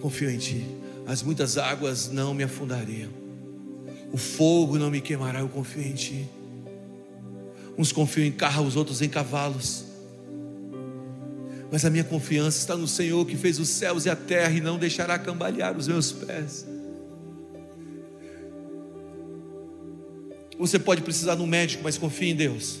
[0.00, 0.64] Confio em Ti.
[1.06, 3.10] As muitas águas não me afundariam.
[4.12, 5.40] O fogo não me queimará.
[5.40, 6.28] Eu confio em Ti.
[7.76, 9.92] Uns confiam em carros, outros em cavalos
[11.72, 14.60] mas a minha confiança está no Senhor que fez os céus e a terra e
[14.60, 16.66] não deixará cambalear os meus pés.
[20.58, 22.78] Você pode precisar de um médico, mas confie em Deus.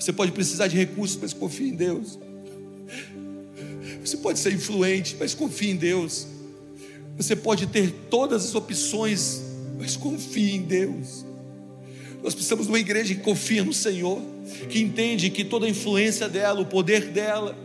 [0.00, 2.18] Você pode precisar de recursos, mas confie em Deus.
[4.02, 6.26] Você pode ser influente, mas confie em Deus.
[7.16, 9.42] Você pode ter todas as opções,
[9.78, 11.24] mas confie em Deus.
[12.22, 14.20] Nós precisamos de uma igreja que confia no Senhor,
[14.68, 17.56] que entende que toda a influência dela, o poder dela,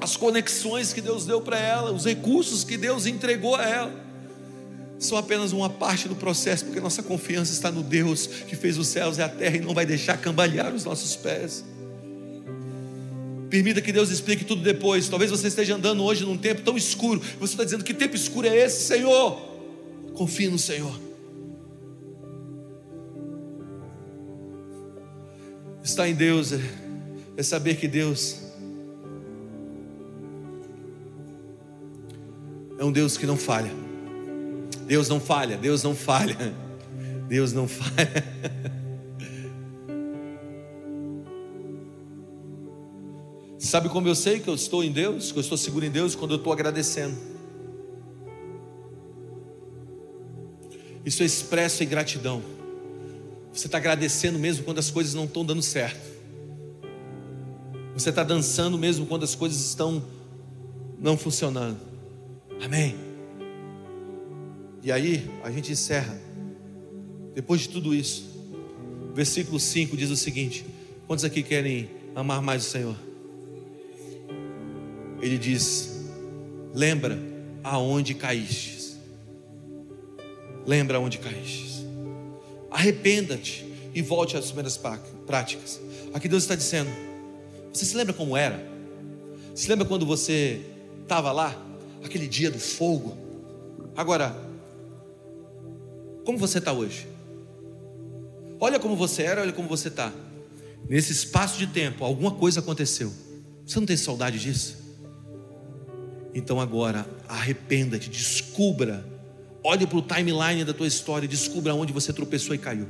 [0.00, 4.10] as conexões que Deus deu para ela, os recursos que Deus entregou a ela,
[4.98, 8.88] são apenas uma parte do processo, porque nossa confiança está no Deus que fez os
[8.88, 11.64] céus e a terra e não vai deixar cambalear os nossos pés.
[13.50, 15.08] Permita que Deus explique tudo depois.
[15.08, 17.20] Talvez você esteja andando hoje num tempo tão escuro.
[17.40, 19.40] Você está dizendo: Que tempo escuro é esse, Senhor?
[20.14, 20.98] Confie no Senhor.
[25.82, 26.60] Estar em Deus é,
[27.36, 28.36] é saber que Deus
[32.78, 33.72] é um Deus que não falha.
[34.86, 36.54] Deus não falha, Deus não falha,
[37.28, 38.24] Deus não falha.
[43.70, 46.16] Sabe como eu sei que eu estou em Deus, que eu estou seguro em Deus?
[46.16, 47.16] Quando eu estou agradecendo.
[51.06, 52.42] Isso é expresso em gratidão.
[53.52, 56.04] Você está agradecendo mesmo quando as coisas não estão dando certo.
[57.94, 60.02] Você está dançando mesmo quando as coisas estão
[60.98, 61.78] não funcionando.
[62.60, 62.96] Amém.
[64.82, 66.20] E aí, a gente encerra.
[67.36, 68.24] Depois de tudo isso,
[69.14, 70.66] versículo 5 diz o seguinte:
[71.06, 73.09] Quantos aqui querem amar mais o Senhor?
[75.20, 76.06] Ele diz:
[76.74, 77.18] Lembra
[77.62, 78.96] aonde caíste.
[80.66, 81.70] Lembra aonde caíste
[82.70, 84.78] arrependa-te e volte às primeiras
[85.26, 85.80] práticas.
[86.14, 86.90] Aqui Deus está dizendo:
[87.72, 88.64] você se lembra como era?
[89.54, 90.60] Se lembra quando você
[91.02, 91.60] estava lá,
[92.04, 93.16] aquele dia do fogo?
[93.96, 94.34] Agora,
[96.24, 97.06] como você está hoje?
[98.60, 100.12] Olha como você era, olha como você está.
[100.88, 103.12] Nesse espaço de tempo, alguma coisa aconteceu.
[103.66, 104.78] Você não tem saudade disso?
[106.34, 109.04] Então agora, arrependa-te, descubra
[109.62, 112.86] Olhe para o timeline da tua história e descubra onde você tropeçou e caiu.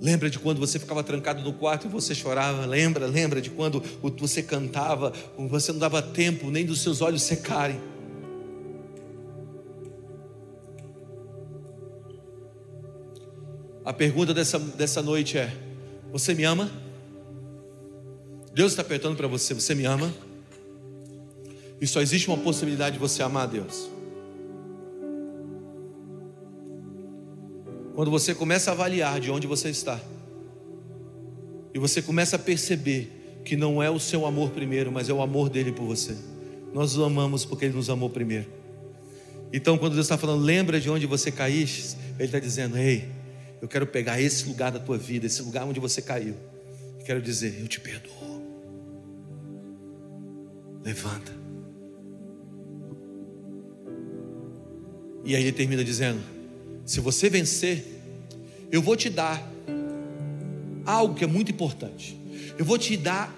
[0.00, 2.64] Lembra de quando você ficava trancado no quarto e você chorava?
[2.66, 3.82] Lembra, lembra de quando
[4.18, 7.80] você cantava, você não dava tempo nem dos seus olhos secarem.
[13.84, 15.52] A pergunta dessa, dessa noite é:
[16.12, 16.70] Você me ama?
[18.54, 20.12] Deus está apertando para você: Você me ama?
[21.80, 23.90] E só existe uma possibilidade de você amar a Deus.
[27.94, 30.00] Quando você começa a avaliar de onde você está,
[31.74, 35.20] e você começa a perceber que não é o seu amor primeiro, mas é o
[35.20, 36.16] amor dele por você.
[36.72, 38.46] Nós o amamos porque ele nos amou primeiro.
[39.52, 43.08] Então, quando Deus está falando, lembra de onde você caíste, Ele está dizendo: Ei,
[43.60, 46.34] eu quero pegar esse lugar da tua vida, esse lugar onde você caiu,
[46.98, 48.31] e quero dizer: Eu te perdoo.
[50.84, 51.32] Levanta.
[55.24, 56.20] E aí ele termina dizendo:
[56.84, 57.84] Se você vencer,
[58.70, 59.50] eu vou te dar
[60.84, 62.18] algo que é muito importante.
[62.58, 63.34] Eu vou te dar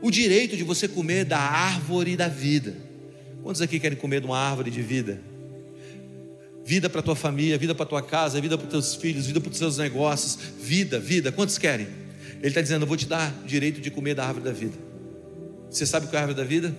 [0.00, 2.76] o direito de você comer da árvore da vida.
[3.42, 5.20] Quantos aqui querem comer de uma árvore de vida?
[6.64, 9.58] Vida para tua família, vida para tua casa, vida para teus filhos, vida para os
[9.58, 11.32] teus negócios, vida, vida.
[11.32, 11.88] Quantos querem?
[12.38, 14.89] Ele está dizendo: Eu vou te dar o direito de comer da árvore da vida.
[15.70, 16.74] Você sabe o que é a árvore da vida?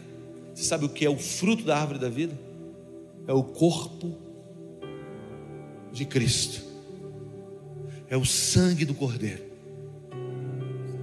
[0.54, 2.38] Você sabe o que é o fruto da árvore da vida?
[3.28, 4.18] é o corpo
[5.92, 6.62] de Cristo,
[8.10, 9.44] é o sangue do Cordeiro.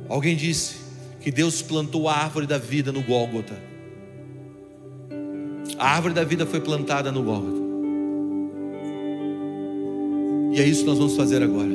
[0.09, 0.77] Alguém disse
[1.21, 3.59] que Deus plantou a árvore da vida no Gólgota.
[5.79, 7.59] A árvore da vida foi plantada no Gólgota.
[10.55, 11.69] E é isso que nós vamos fazer agora.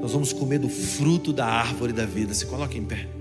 [0.00, 2.34] Nós vamos comer do fruto da árvore da vida.
[2.34, 3.19] Se coloque em pé.